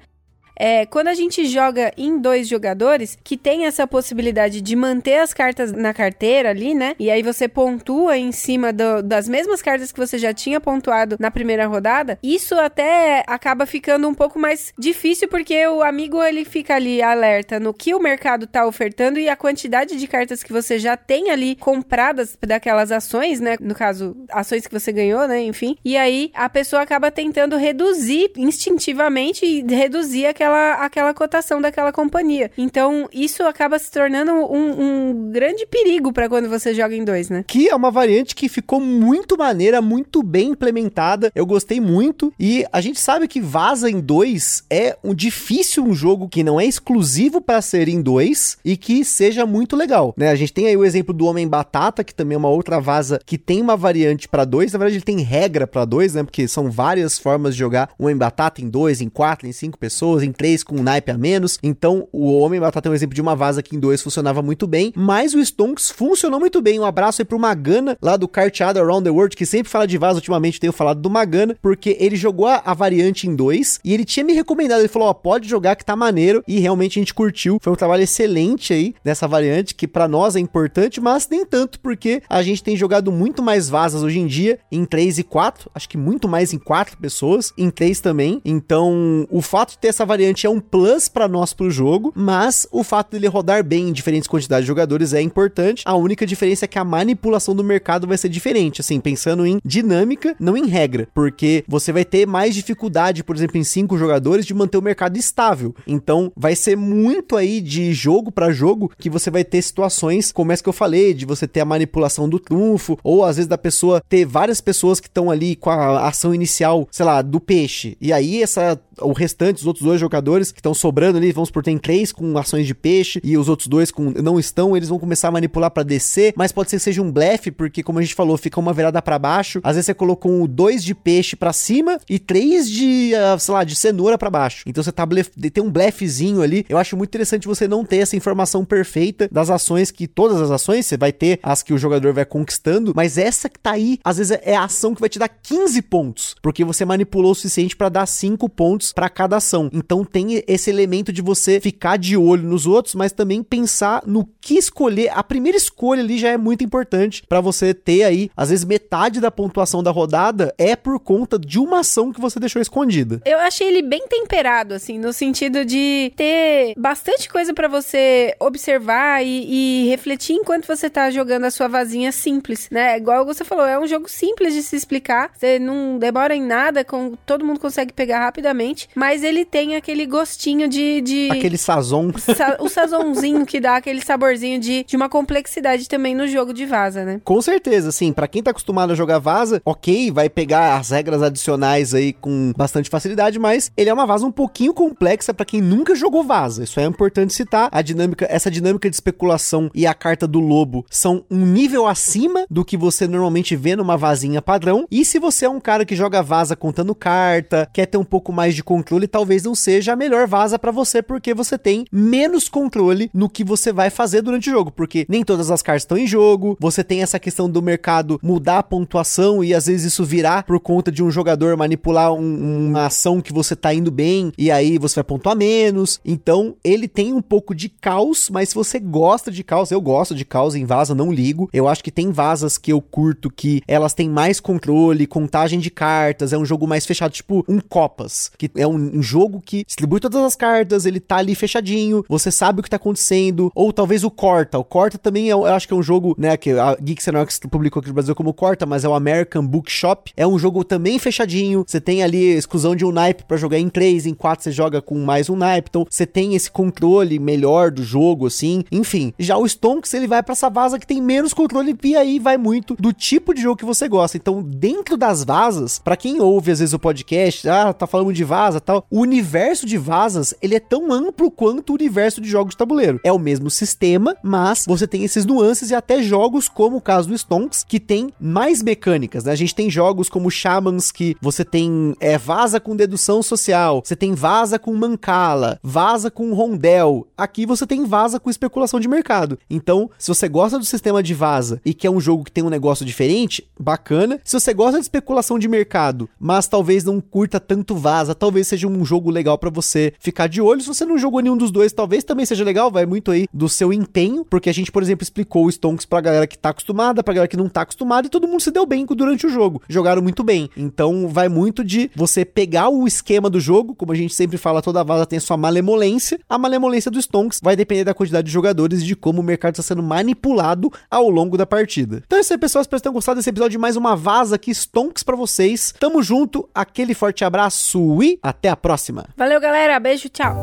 É, 0.58 0.86
quando 0.86 1.08
a 1.08 1.13
gente 1.13 1.46
joga 1.46 1.93
em 1.98 2.17
dois 2.17 2.48
jogadores, 2.48 3.17
que 3.24 3.38
tem 3.38 3.65
essa 3.65 3.86
possibilidade 3.88 4.62
de 4.62 4.76
manter 4.76 5.20
as 5.20 5.34
cartas 5.34 5.72
na 5.72 5.93
carteira 5.93 6.50
ali, 6.50 6.74
né? 6.74 6.96
E 7.00 7.10
aí 7.12 7.22
você 7.22 7.48
pontua 7.48 8.17
em 8.17 8.32
cima 8.32 8.74
do, 8.74 9.02
das 9.04 9.28
mesmas 9.30 9.62
cartas 9.62 9.91
que 9.91 10.00
você 10.00 10.17
já 10.17 10.34
tinha 10.34 10.60
pontuado 10.60 11.17
na 11.20 11.30
primeira 11.30 11.67
rodada, 11.67 12.17
isso 12.24 12.56
até 12.56 13.24
acaba 13.28 13.65
ficando 13.65 14.08
um 14.08 14.13
pouco 14.13 14.39
mais 14.39 14.74
difícil 14.78 15.28
porque 15.28 15.67
o 15.67 15.84
amigo 15.84 16.22
ele 16.24 16.43
fica 16.43 16.76
ali 16.76 17.02
alerta 17.02 17.60
no 17.60 17.74
que 17.74 17.93
o 17.93 18.00
mercado 18.00 18.48
tá 18.48 18.65
ofertando 18.65 19.20
e 19.20 19.30
a 19.30 19.36
quantidade 19.36 19.96
de 19.96 20.08
cartas 20.08 20.41
que 20.41 20.52
você 20.52 20.80
já 20.80 20.98
tem 20.98 21.30
ali 21.30 21.56
compradas 21.56 22.38
daquelas 22.41 22.91
ações, 22.91 23.39
né? 23.39 23.58
No 23.60 23.76
caso, 23.76 24.15
ações 24.32 24.65
que 24.65 24.74
você 24.74 24.91
ganhou, 24.91 25.28
né? 25.28 25.41
Enfim. 25.43 25.78
E 25.86 25.96
aí 25.96 26.32
a 26.34 26.50
pessoa 26.50 26.82
acaba 26.82 27.12
tentando 27.12 27.58
reduzir 27.58 28.32
instintivamente 28.38 29.46
e 29.46 29.62
reduzir 29.62 30.26
aquela 30.26 30.47
aquela, 30.48 30.74
aquela 30.74 31.14
cotação 31.14 31.62
daquela 31.62 31.92
companhia. 31.92 32.52
Então, 32.58 33.08
isso 33.14 33.44
acaba 33.44 33.78
se 33.78 33.92
tornando 33.92 34.32
um, 34.32 35.10
um 35.10 35.32
grande 35.32 35.66
perigo 35.66 36.14
para 36.14 36.30
quando 36.30 36.50
você 36.50 36.74
joga 36.74 36.96
em 36.96 37.04
dois, 37.04 37.30
né? 37.30 37.44
Que 37.46 37.70
é 37.70 37.76
uma 37.76 37.92
variante 37.92 38.36
que 38.36 38.50
ficou 38.50 38.80
muito 38.80 39.38
maneira, 39.38 39.82
muito 39.82 40.24
bem 40.24 40.50
implementada. 40.50 41.32
Eu 41.36 41.46
gostei 41.46 41.80
muito. 41.80 42.34
E 42.40 42.66
a 42.72 42.82
gente 42.82 43.00
sabe 43.00 43.28
que 43.28 43.42
Vaza 43.42 43.90
em 43.90 44.00
dois 44.00 44.64
é 44.70 44.98
um 45.04 45.14
difícil 45.14 45.84
um 45.84 45.94
jogo 45.94 46.30
que 46.30 46.44
não 46.44 46.60
é 46.60 46.66
exclusivo 46.66 47.42
para 47.42 47.62
ser 47.62 47.88
em 47.88 48.02
dois 48.02 48.58
e 48.64 48.78
que 48.78 49.04
seja 49.04 49.46
muito 49.46 49.76
legal, 49.76 50.14
né? 50.18 50.30
A 50.30 50.36
gente 50.36 50.54
tem 50.54 50.68
aí 50.68 50.78
o 50.78 50.86
exemplo 50.86 51.14
do 51.14 51.26
Homem 51.26 51.48
Batata, 51.48 52.04
que 52.04 52.14
também 52.14 52.36
é 52.36 52.38
uma 52.38 52.50
outra 52.50 52.80
vaza 52.80 53.20
que 53.26 53.38
tem 53.38 53.62
uma 53.62 53.76
variante 53.76 54.28
para 54.28 54.46
dois. 54.46 54.72
Na 54.72 54.80
verdade, 54.80 54.98
ele 54.98 55.06
tem 55.06 55.20
regra 55.22 55.68
para 55.68 55.86
dois, 55.86 56.14
né? 56.14 56.24
Porque 56.24 56.48
são 56.48 56.70
várias 56.70 57.18
formas 57.18 57.54
de 57.54 57.60
jogar 57.60 57.90
o 57.98 58.04
Homem 58.04 58.18
Batata 58.18 58.62
em 58.62 58.70
dois, 58.70 59.02
em 59.02 59.10
quatro, 59.10 59.48
em 59.48 59.52
cinco 59.52 59.78
pessoas, 59.78 60.24
em 60.24 60.32
3 60.38 60.63
com 60.63 60.76
um 60.76 60.84
naipe 60.84 61.12
a 61.12 61.17
menos. 61.17 61.58
Então, 61.63 62.08
o 62.12 62.38
Homem 62.39 62.60
Batata 62.60 62.88
é 62.88 62.91
um 62.91 62.95
exemplo 62.95 63.15
de 63.15 63.21
uma 63.21 63.36
vaza 63.36 63.63
que 63.63 63.76
em 63.76 63.80
2 63.80 64.02
funcionava 64.02 64.41
muito 64.41 64.67
bem, 64.67 64.93
mas 64.95 65.34
o 65.34 65.43
Stonks 65.43 65.89
funcionou 65.89 66.39
muito 66.39 66.62
bem. 66.62 66.80
Um 66.80 66.86
abraço 66.86 67.21
aí 67.21 67.26
pro 67.26 67.39
Magana, 67.39 67.97
lá 68.02 68.15
do 68.15 68.28
Carteado 68.28 68.80
Around 68.80 69.04
the 69.04 69.10
World, 69.10 69.36
que 69.36 69.45
sempre 69.45 69.71
fala 69.71 69.88
de 69.88 69.97
vaza, 69.97 70.15
ultimamente 70.15 70.60
tenho 70.60 70.71
falado 70.71 71.02
do 71.02 71.10
Magana, 71.10 71.58
porque 71.62 71.97
ele 72.00 72.15
jogou 72.15 72.47
a, 72.47 72.62
a 72.63 72.73
variante 72.73 73.28
em 73.28 73.36
2 73.36 73.80
e 73.84 73.93
ele 73.93 74.06
tinha 74.06 74.23
me 74.23 74.34
recomendado, 74.34 74.80
ele 74.80 74.88
falou, 74.88 75.08
ó, 75.08 75.13
pode 75.13 75.47
jogar 75.47 75.76
que 75.76 75.86
tá 75.86 75.95
maneiro, 75.95 76.43
e 76.47 76.60
realmente 76.60 77.00
a 77.00 77.02
gente 77.02 77.13
curtiu. 77.13 77.58
Foi 77.62 77.73
um 77.73 77.76
trabalho 77.76 78.04
excelente 78.04 78.73
aí 78.73 78.93
dessa 79.04 79.28
variante, 79.28 79.73
que 79.73 79.88
para 79.88 80.08
nós 80.08 80.36
é 80.36 80.39
importante, 80.39 81.02
mas 81.02 81.28
nem 81.30 81.45
tanto, 81.45 81.80
porque 81.80 82.21
a 82.30 82.41
gente 82.43 82.63
tem 82.63 82.78
jogado 82.78 83.12
muito 83.12 83.41
mais 83.41 83.69
vazas 83.69 84.04
hoje 84.04 84.19
em 84.19 84.28
dia, 84.28 84.60
em 84.71 84.86
3 84.86 85.19
e 85.19 85.23
4, 85.23 85.71
acho 85.73 85.89
que 85.89 85.97
muito 85.97 86.28
mais 86.28 86.54
em 86.54 86.60
4 86.60 86.97
pessoas, 86.97 87.54
em 87.58 87.69
3 87.69 88.00
também. 88.00 88.41
Então, 88.43 89.28
o 89.30 89.41
fato 89.41 89.71
de 89.71 89.80
ter 89.80 89.88
essa 89.88 90.06
variante 90.06 90.27
é 90.46 90.50
um 90.50 90.60
plus 90.60 91.08
para 91.08 91.28
nós 91.28 91.54
pro 91.54 91.70
jogo, 91.70 92.12
mas 92.16 92.68
o 92.72 92.84
fato 92.84 93.12
dele 93.12 93.28
rodar 93.28 93.63
bem 93.63 93.90
em 93.90 93.94
diferentes 93.94 94.28
quantidades 94.28 94.63
de 94.63 94.68
jogadores 94.68 95.13
é 95.13 95.22
importante. 95.22 95.84
A 95.86 95.96
única 95.96 96.26
diferença 96.26 96.66
é 96.66 96.68
que 96.68 96.80
a 96.80 96.84
manipulação 96.84 97.56
do 97.56 97.63
mercado 97.63 98.08
vai 98.08 98.18
ser 98.18 98.30
diferente, 98.30 98.82
assim, 98.82 99.00
pensando 99.00 99.46
em 99.46 99.60
dinâmica, 99.63 100.36
não 100.40 100.58
em 100.58 100.68
regra, 100.68 101.08
porque 101.13 101.63
você 101.68 101.92
vai 101.92 102.04
ter 102.04 102.26
mais 102.26 102.54
dificuldade, 102.54 103.24
por 103.24 103.36
exemplo, 103.36 103.58
em 103.58 103.63
cinco 103.63 103.98
jogadores 103.98 104.46
de 104.46 104.54
manter 104.54 104.78
o 104.78 104.82
mercado 104.82 105.18
estável. 105.18 105.76
Então, 105.86 106.32
vai 106.36 106.56
ser 106.56 106.76
muito 106.76 107.36
aí 107.36 107.62
de 107.62 107.94
jogo 107.94 108.32
para 108.32 108.52
jogo 108.52 108.92
que 108.98 109.10
você 109.10 109.30
vai 109.30 109.44
ter 109.44 109.62
situações 109.62 110.32
como 110.32 110.52
essa 110.52 110.63
que 110.63 110.70
eu 110.70 110.74
falei, 110.74 111.13
de 111.13 111.26
você 111.26 111.48
ter 111.48 111.62
a 111.62 111.66
manipulação 111.66 112.28
do 112.28 112.40
trunfo, 112.40 112.98
ou 113.04 113.24
às 113.24 113.38
vezes 113.38 113.48
da 113.48 113.58
pessoa 113.58 114.02
ter 114.08 114.26
várias 114.26 114.62
pessoas 114.62 115.00
que 115.00 115.08
estão 115.08 115.32
ali 115.32 115.56
com 115.56 115.70
a 115.70 116.08
ação 116.08 116.34
inicial, 116.34 116.88
sei 116.92 117.06
lá, 117.06 117.22
do 117.22 117.40
peixe. 117.40 117.98
E 118.02 118.12
aí 118.12 118.42
essa 118.42 118.80
o 119.02 119.13
restante, 119.13 119.60
os 119.60 119.68
outros 119.68 119.86
dois 119.86 120.00
jogadores 120.08 120.52
que 120.52 120.60
estão 120.60 120.74
sobrando 120.74 121.17
ali, 121.17 121.32
vamos 121.32 121.52
por 121.52 121.62
tem 121.62 121.78
três 121.78 122.12
com 122.12 122.38
ações 122.38 122.65
de 122.65 122.74
peixe 122.74 123.20
e 123.24 123.38
os 123.38 123.50
outros 123.50 123.67
dois 123.67 123.91
com 123.91 124.12
não 124.12 124.39
estão, 124.39 124.76
eles 124.76 124.89
vão 124.89 124.98
começar 124.98 125.28
a 125.28 125.32
manipular 125.32 125.70
para 125.70 125.84
descer, 125.84 126.34
mas 126.36 126.52
pode 126.52 126.70
ser 126.70 126.78
que 126.78 126.84
seja 126.84 127.02
um 127.02 127.12
blefe, 127.12 127.52
porque 127.52 127.84
como 127.84 128.00
a 128.00 128.02
gente 128.02 128.15
falou, 128.15 128.38
fica 128.38 128.60
uma 128.60 128.74
virada 128.74 129.02
para 129.02 129.20
baixo. 129.20 129.60
Às 129.63 129.76
vezes 129.76 129.88
você 129.88 129.93
colocou 129.93 130.32
um 130.32 130.48
dois 130.48 130.84
de 130.84 130.96
peixe 130.96 131.36
para 131.36 131.52
cima 131.52 132.00
e 132.10 132.17
três 132.17 132.70
de, 132.70 133.12
uh, 133.13 133.39
sei 133.39 133.54
lá, 133.54 133.63
de 133.63 133.76
cenoura 133.76 134.17
para 134.17 134.30
baixo. 134.30 134.63
Então 134.65 134.84
você 134.84 134.91
tá 134.91 135.06
blef... 135.06 135.30
tem 135.52 135.63
um 135.63 135.70
blefezinho 135.70 136.41
ali. 136.41 136.65
Eu 136.70 136.78
acho 136.78 136.96
muito 136.96 137.10
interessante 137.10 137.48
você 137.48 137.67
não 137.67 137.84
ter 137.84 137.98
essa 137.98 138.15
informação 138.15 138.63
perfeita 138.63 139.28
das 139.32 139.50
ações 139.50 139.91
que 139.91 140.08
todas 140.08 140.39
as 140.39 140.52
ações 140.52 140.86
você 140.86 140.96
vai 140.96 141.12
ter 141.12 141.39
as 141.43 141.62
que 141.62 141.74
o 141.74 141.78
jogador 141.78 142.13
vai 142.13 142.26
conquistando, 142.26 142.93
mas 142.96 143.17
essa 143.17 143.50
que 143.50 143.60
tá 143.60 143.72
aí, 143.72 144.00
às 144.04 144.17
vezes 144.17 144.38
é 144.41 144.56
a 144.56 144.63
ação 144.63 144.96
que 144.96 145.02
vai 145.02 145.10
te 145.10 145.20
dar 145.20 145.28
15 145.28 145.82
pontos, 145.84 146.36
porque 146.41 146.63
você 146.63 146.86
manipulou 146.86 147.32
o 147.32 147.36
suficiente 147.36 147.76
para 147.76 147.89
dar 147.89 148.06
5 148.06 148.48
pontos 148.50 148.78
pontos 148.78 148.93
para 148.93 149.10
cada 149.10 149.38
ação. 149.38 149.70
Então 149.74 149.97
tem 150.04 150.44
esse 150.48 150.70
elemento 150.70 151.12
de 151.12 151.22
você 151.22 151.60
ficar 151.60 151.98
de 151.98 152.18
olho 152.18 152.44
nos 152.44 152.66
outros, 152.66 152.96
mas 152.96 153.12
também 153.12 153.44
pensar 153.44 154.04
no 154.06 154.28
que 154.42 154.58
escolher. 154.58 155.10
A 155.14 155.24
primeira 155.24 155.58
escolha 155.58 156.02
ali 156.02 156.18
já 156.18 156.30
é 156.30 156.38
muito 156.38 156.64
importante 156.64 157.24
para 157.28 157.42
você 157.42 157.74
ter 157.74 158.04
aí, 158.04 158.30
às 158.36 158.50
vezes 158.50 158.66
metade 158.66 159.20
da 159.20 159.32
pontuação 159.32 159.82
da 159.82 159.92
rodada 159.92 160.54
é 160.58 160.76
por 160.76 161.00
conta 161.00 161.40
de 161.40 161.60
uma 161.60 161.80
ação 161.80 162.12
que 162.12 162.22
você 162.22 162.40
deixou 162.40 162.62
escondida. 162.62 163.22
Eu 163.26 163.40
achei 163.40 163.68
ele 163.68 163.82
bem 163.82 164.08
temperado 164.08 164.74
assim, 164.74 164.98
no 165.00 165.14
sentido 165.14 165.66
de 165.66 166.12
ter 166.16 166.74
bastante 166.78 167.30
coisa 167.30 167.54
para 167.54 167.68
você 167.68 168.36
observar 168.40 169.24
e, 169.24 169.86
e, 169.86 169.90
refletir 169.90 170.34
enquanto 170.34 170.68
você 170.68 170.90
tá 170.90 171.10
jogando 171.10 171.46
a 171.46 171.52
sua 171.52 171.68
vazinha 171.68 172.12
simples, 172.12 172.68
né? 172.72 172.98
Igual 172.98 173.26
você 173.26 173.44
falou, 173.44 173.66
é 173.66 173.80
um 173.80 173.88
jogo 173.88 174.10
simples 174.10 174.54
de 174.54 174.64
se 174.64 174.76
explicar, 174.76 175.32
você 175.34 175.60
não 175.60 175.98
demora 175.98 176.36
em 176.36 176.42
nada, 176.42 176.84
com, 176.84 177.14
todo 177.26 177.46
mundo 177.46 177.60
consegue 177.60 177.94
pegar 177.94 178.20
rapidamente 178.20 178.88
mas 178.96 179.24
ele 179.24 179.46
tem 179.46 179.76
aquele 179.88 180.06
gostinho 180.06 180.67
de. 180.67 181.00
de 181.00 181.30
aquele 181.32 181.58
sazon. 181.58 182.12
Sa 182.17 182.58
o 182.60 182.67
sazonzinho 182.67 183.45
que 183.45 183.60
dá 183.60 183.78
aquele 183.78 184.02
saborzinho 184.02 184.60
de, 184.60 184.84
de 184.84 184.95
uma 184.97 185.08
complexidade 185.08 185.88
também 185.88 186.13
no 186.13 186.28
jogo 186.28 186.54
de 186.54 186.65
vaza, 186.65 187.06
né? 187.06 187.21
Com 187.23 187.41
certeza, 187.41 187.91
sim. 187.91 188.12
Para 188.12 188.28
quem 188.28 188.43
tá 188.43 188.52
acostumado 188.52 188.91
a 188.91 188.95
jogar 188.95 189.19
vaza, 189.19 189.62
ok, 189.63 190.12
vai 190.12 190.30
pegar 190.30 190.78
as 190.78 190.89
regras 190.89 191.21
adicionais 191.21 191.93
aí 191.93 192.12
com 192.12 192.52
bastante 192.58 192.89
facilidade, 192.89 193.39
mas 193.39 193.71
ele 193.78 193.89
é 193.89 193.93
uma 193.93 194.06
vaza 194.06 194.26
um 194.26 194.32
pouquinho 194.32 194.73
complexa 194.73 195.34
para 195.34 195.45
quem 195.45 195.62
nunca 195.62 195.95
jogou 195.95 196.23
vaza. 196.23 196.63
Isso 196.63 196.80
é 196.80 196.84
importante 196.84 197.34
citar. 197.34 197.69
A 197.71 197.82
dinâmica, 197.82 198.28
essa 198.30 198.52
dinâmica 198.52 198.89
de 198.89 198.95
especulação 198.95 199.69
e 199.73 199.88
a 199.88 199.93
carta 199.93 200.28
do 200.28 200.39
lobo 200.39 200.86
são 200.89 201.23
um 201.32 201.45
nível 201.45 201.88
acima 201.88 202.45
do 202.50 202.65
que 202.65 202.76
você 202.76 203.08
normalmente 203.08 203.56
vê 203.56 203.76
numa 203.76 203.95
vazinha 203.95 204.41
padrão. 204.41 204.86
E 204.91 205.06
se 205.06 205.17
você 205.17 205.45
é 205.45 205.50
um 205.50 205.60
cara 205.60 205.86
que 205.86 205.95
joga 205.95 206.21
vaza 206.21 206.56
contando 206.56 206.93
carta, 206.93 207.69
quer 207.71 207.86
ter 207.86 207.97
um 207.97 208.04
pouco 208.04 208.34
mais 208.34 208.54
de 208.54 208.63
controle 208.63 209.08
talvez 209.08 209.43
não 209.43 209.56
seja 209.56 209.77
a 209.86 209.96
melhor 209.96 210.28
vaza 210.28 210.58
para 210.58 210.72
você, 210.72 211.02
porque 211.02 211.34
você 211.34 211.58
tem 211.58 211.86
menos 211.92 212.50
controle 212.50 213.10
no 213.13 213.30
que 213.30 213.44
você 213.44 213.72
vai 213.72 213.90
fazer 213.90 214.22
durante 214.22 214.50
o 214.50 214.54
jogo, 214.54 214.72
porque 214.72 215.06
nem 215.08 215.24
todas 215.24 215.52
as 215.52 215.62
cartas 215.62 215.84
estão 215.84 215.98
em 215.98 216.08
jogo, 216.08 216.58
você 216.60 216.84
tem 216.84 217.02
essa 217.02 217.20
questão 217.20 217.50
do 217.50 217.62
mercado 217.62 218.20
mudar 218.22 218.60
a 218.60 218.63
pontuação 218.63 219.44
e 219.44 219.54
às 219.54 219.68
vezes 219.68 219.94
isso 219.94 220.04
virar 220.04 220.44
por 220.44 220.60
conta 220.60 220.92
de 220.92 221.04
um 221.04 221.12
jogador 221.12 221.56
manipular 221.56 222.13
um, 222.13 222.68
uma 222.68 222.86
ação 222.88 223.22
que 223.22 223.34
você 223.34 223.56
tá 223.56 223.74
indo 223.74 223.92
bem 223.92 224.32
e 224.38 224.50
aí 224.50 224.78
você 224.78 224.96
vai 224.96 225.04
pontuar 225.04 225.36
menos. 225.36 226.00
Então, 226.04 226.56
ele 226.63 226.88
tem 226.88 227.13
um 227.13 227.22
pouco 227.22 227.54
de 227.54 227.70
caos, 227.70 228.30
mas 228.30 228.50
se 228.50 228.56
você 228.56 228.80
gosta 228.80 229.32
de 229.32 229.44
caos, 229.44 229.72
eu 229.72 229.82
gosto 229.82 230.16
de 230.16 230.26
caos 230.26 230.56
em 230.56 230.66
vaza, 230.66 230.96
não 230.96 231.12
ligo. 231.12 231.50
Eu 231.54 231.68
acho 231.68 231.84
que 231.84 231.92
tem 231.92 232.12
vazas 232.12 232.58
que 232.58 232.72
eu 232.72 232.82
curto 232.82 233.30
que 233.30 233.62
elas 233.68 233.94
têm 233.94 234.10
mais 234.10 234.40
controle, 234.40 235.08
contagem 235.08 235.60
de 235.60 235.70
cartas, 235.70 236.34
é 236.34 236.38
um 236.38 236.46
jogo 236.46 236.68
mais 236.68 236.86
fechado, 236.86 237.12
tipo 237.12 237.46
um 237.48 237.60
Copas, 237.60 238.32
que 238.38 238.50
é 238.56 238.66
um, 238.66 238.98
um, 238.98 239.02
jogo 239.02 239.42
que 239.42 239.63
distribui 239.67 239.99
todas 239.99 240.23
as 240.23 240.36
cartas, 240.36 240.86
ele 240.86 240.99
tá 240.99 241.17
ali 241.17 241.36
fechadinho, 241.36 242.03
você 242.08 242.32
sabe 242.32 242.60
o 242.60 242.63
que 242.63 242.69
tá 242.69 242.77
acontecendo, 242.77 243.51
ou 243.53 243.71
talvez 243.71 244.03
o 244.03 244.10
Corta. 244.10 244.58
O 244.58 244.63
Corta 244.63 244.97
também 244.97 245.30
é, 245.30 245.34
eu 245.34 245.45
acho 245.45 245.67
que 245.67 245.73
é 245.73 245.77
um 245.77 245.84
jogo, 245.84 246.15
né, 246.17 246.36
que 246.38 246.51
a 246.51 246.75
Geeks 246.75 247.08
Anox 247.08 247.39
publicou 247.51 247.80
aqui 247.80 247.89
no 247.89 247.93
Brasil 247.93 248.15
como 248.15 248.34
Corta, 248.34 248.65
mas 248.65 248.84
é 248.84 248.89
o 248.89 248.93
American 248.93 249.45
Bookshop. 249.45 250.12
É 250.15 250.25
um 250.25 250.39
jogo 250.39 250.63
também 250.63 250.97
fechadinho, 250.97 251.63
você 251.67 251.82
tem 251.82 252.01
ali 252.01 252.17
exclusão 252.17 252.75
de 252.75 252.86
um 252.86 252.91
naipe 252.91 253.23
para 253.25 253.38
jogar 253.38 253.60
em 253.60 253.69
3, 253.69 254.06
em 254.06 254.13
4 254.13 254.43
você 254.43 254.51
joga 254.51 254.82
com 254.82 254.97
mais 254.99 255.30
um 255.30 255.36
naipe, 255.36 255.69
então 255.69 255.86
você 255.89 256.06
tem 256.06 256.36
esse 256.36 256.49
controle 256.49 257.19
melhor 257.19 257.69
do 257.71 257.84
jogo, 257.84 258.27
assim, 258.27 258.63
enfim. 258.71 259.13
Já 259.19 259.38
o 259.38 259.45
Stonks, 259.45 259.93
ele 259.93 260.08
vai 260.08 260.23
para 260.23 260.34
essa 260.34 260.49
vaza 260.49 260.80
que 260.80 260.88
tem 260.88 261.01
menos 261.01 261.34
controle 261.34 261.77
e 261.84 261.95
aí 261.95 262.19
vai 262.19 262.38
muito 262.38 262.75
do 262.75 262.91
tipo 262.91 263.34
de 263.34 263.41
jogo 263.41 263.58
que 263.58 263.65
você 263.65 263.88
gosta. 263.88 264.17
Então, 264.17 264.41
dentro 264.43 264.97
das 264.97 265.23
vazas, 265.23 265.80
para 265.80 265.97
quem 265.97 266.19
ouve 266.21 266.51
às 266.51 266.60
vezes 266.60 266.73
o 266.73 266.80
podcast, 266.80 267.47
ah, 267.49 267.73
tá 267.73 267.88
falando 267.88 268.13
de 268.13 268.23
vaza 268.23 268.60
tal, 268.60 268.86
o 268.89 268.99
universo 268.99 269.57
de 269.65 269.78
vazas, 269.78 270.34
ele 270.41 270.56
é 270.56 270.60
tão 270.60 270.91
amplo 270.91 271.32
quanto 271.32 271.72
o 271.72 271.74
universo 271.74 272.22
de 272.22 272.30
jogos 272.30 272.52
de 272.52 272.58
tabuleiro. 272.58 273.00
É 273.04 273.12
o 273.12 273.20
mesmo 273.20 273.50
sistema, 273.50 274.15
mas 274.24 274.65
você 274.67 274.88
tem 274.88 275.04
esses 275.04 275.26
nuances 275.26 275.72
e 275.72 275.76
até 275.76 276.02
jogos 276.02 276.48
como 276.48 276.78
o 276.78 276.82
caso 276.82 277.10
do 277.10 277.17
Stonks, 277.17 277.63
que 277.63 277.80
tem 277.80 278.12
mais 278.20 278.62
mecânicas, 278.62 279.24
né? 279.24 279.32
A 279.32 279.36
gente 279.36 279.56
tem 279.56 279.70
jogos 279.70 280.10
como 280.10 280.32
Shamans, 280.32 280.91
que 280.91 281.15
você 281.22 281.43
tem 281.43 281.96
é, 282.00 282.17
vaza 282.17 282.60
com 282.60 282.76
dedução 282.76 283.22
social, 283.24 283.82
você 283.84 283.96
tem 283.96 284.13
vaza 284.13 284.60
com 284.60 284.74
mancala, 284.74 285.60
vaza 285.63 286.10
com 286.12 286.34
rondel. 286.34 287.08
Aqui 287.17 287.46
você 287.46 287.65
tem 287.65 287.86
vaza 287.86 288.20
com 288.20 288.30
especulação 288.30 288.80
de 288.80 288.88
mercado. 288.88 289.38
Então, 289.50 289.89
se 289.98 290.08
você 290.10 290.28
gosta 290.28 290.60
do 290.60 290.65
sistema 290.65 291.02
de 291.02 291.13
vaza 291.13 291.62
e 291.65 291.74
quer 291.74 291.89
um 291.89 292.00
jogo 292.00 292.24
que 292.24 292.32
tem 292.32 292.43
um 292.43 292.50
negócio 292.50 292.86
diferente, 292.86 293.48
bacana. 293.60 294.20
Se 294.24 294.39
você 294.39 294.54
gosta 294.54 294.78
de 294.78 294.84
especulação 294.84 295.39
de 295.39 295.48
mercado, 295.48 296.10
mas 296.20 296.48
talvez 296.48 296.84
não 296.84 297.00
curta 297.00 297.39
tanto 297.39 297.76
vaza, 297.76 298.15
talvez 298.15 298.48
seja 298.48 298.67
um 298.67 298.86
jogo 298.86 299.10
legal 299.10 299.38
para 299.38 299.47
você 299.50 299.94
ficar 300.00 300.28
de 300.28 300.42
olho. 300.42 300.62
Se 300.62 300.68
você 300.68 300.86
não 300.86 300.98
jogou 300.98 301.22
nenhum 301.22 301.38
dos 301.38 301.52
dois, 301.52 301.74
talvez 301.74 302.04
também 302.04 302.26
seja 302.26 302.44
legal, 302.44 302.72
vai 302.72 302.86
muito 302.86 303.12
aí 303.12 303.28
do 303.34 303.48
seu 303.48 303.72
empenho, 303.72 304.26
porque 304.26 304.50
a 304.50 304.54
gente, 304.54 304.72
por 304.72 304.82
exemplo, 304.82 305.04
explicou 305.04 305.46
o 305.46 305.52
Stonks 305.52 305.86
pra 305.86 306.02
galera 306.02 306.28
que 306.28 306.38
tá 306.38 306.50
acostumada, 306.50 307.04
pra 307.04 307.14
galera 307.14 307.28
que 307.28 307.38
não 307.38 307.50
tá 307.50 307.62
acostumada, 307.62 308.08
e 308.08 308.10
todo 308.10 308.28
mundo 308.28 308.42
se 308.42 308.52
deu 308.52 308.66
bem 308.66 308.86
durante 308.86 309.28
o 309.28 309.30
jogo. 309.30 309.62
Jogaram 309.68 310.02
muito 310.02 310.24
bem. 310.24 310.50
Então, 310.56 311.08
vai 311.08 311.30
muito 311.30 311.64
de 311.64 311.92
você 311.96 312.24
pegar 312.24 312.70
o 312.70 312.88
esquema 312.88 313.30
do 313.30 313.40
jogo, 313.40 313.76
como 313.76 313.92
a 313.92 313.96
gente 313.96 314.14
sempre 314.14 314.38
fala, 314.38 314.62
toda 314.62 314.84
vaza 314.84 315.06
tem 315.06 315.20
sua 315.20 315.38
malemolência. 315.38 316.20
A 316.30 316.38
malemolência 316.38 316.90
do 316.90 317.02
Stonks 317.02 317.40
vai 317.42 317.56
depender 317.56 317.84
da 317.84 317.94
quantidade 317.94 318.28
de 318.28 318.34
jogadores 318.34 318.82
e 318.82 318.86
de 318.86 318.96
como 318.96 319.22
o 319.22 319.24
mercado 319.24 319.54
está 319.54 319.64
sendo 319.64 319.84
manipulado 319.84 320.72
ao 320.90 321.10
longo 321.10 321.38
da 321.38 321.46
partida. 321.46 322.04
Então 322.06 322.18
é 322.18 322.22
isso 322.22 322.34
aí, 322.34 322.40
pessoal. 322.40 322.62
Espero 322.62 322.80
que 322.80 322.84
tenham 322.84 322.94
gostado 322.94 323.18
desse 323.18 323.30
episódio 323.30 323.52
de 323.52 323.58
mais 323.58 323.76
uma 323.76 323.96
vaza 323.96 324.36
aqui, 324.36 324.52
Stonks 324.52 325.04
pra 325.04 325.16
vocês. 325.16 325.74
Tamo 325.80 326.02
junto, 326.02 326.48
aquele 326.54 326.94
forte 326.94 327.24
abraço 327.24 328.02
e 328.02 328.20
até 328.22 328.50
a 328.50 328.56
próxima. 328.56 329.06
Valeu, 329.38 329.39
galera. 329.39 329.80
Beijo, 329.80 330.10
tchau. 330.10 330.36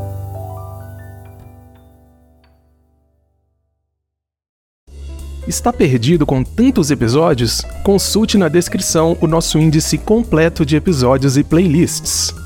Está 5.47 5.73
perdido 5.73 6.25
com 6.25 6.43
tantos 6.43 6.91
episódios? 6.91 7.61
Consulte 7.83 8.39
na 8.39 8.49
descrição 8.49 9.17
o 9.21 9.27
nosso 9.27 9.59
índice 9.59 9.99
completo 9.99 10.65
de 10.65 10.77
episódios 10.77 11.37
e 11.37 11.45
playlists. 11.45 12.44